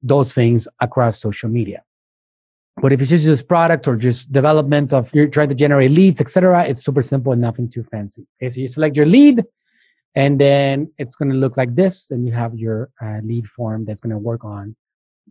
those 0.02 0.32
things 0.32 0.68
across 0.80 1.20
social 1.20 1.48
media. 1.48 1.82
But 2.80 2.92
if 2.92 3.00
it's 3.00 3.10
just 3.10 3.48
product 3.48 3.86
or 3.86 3.96
just 3.96 4.32
development 4.32 4.92
of 4.92 5.08
you're 5.12 5.28
trying 5.28 5.48
to 5.48 5.54
generate 5.54 5.90
leads, 5.90 6.20
etc., 6.20 6.64
it's 6.64 6.84
super 6.84 7.02
simple 7.02 7.32
and 7.32 7.40
nothing 7.40 7.70
too 7.70 7.84
fancy. 7.84 8.26
Okay, 8.40 8.50
so 8.50 8.60
you 8.60 8.68
select 8.68 8.96
your 8.96 9.06
lead, 9.06 9.44
and 10.16 10.40
then 10.40 10.90
it's 10.98 11.14
going 11.14 11.30
to 11.30 11.36
look 11.36 11.56
like 11.56 11.74
this. 11.74 12.10
And 12.10 12.26
you 12.26 12.32
have 12.32 12.54
your 12.56 12.90
uh, 13.00 13.20
lead 13.22 13.46
form 13.46 13.84
that's 13.84 14.00
going 14.00 14.10
to 14.10 14.18
work 14.18 14.44
on 14.44 14.74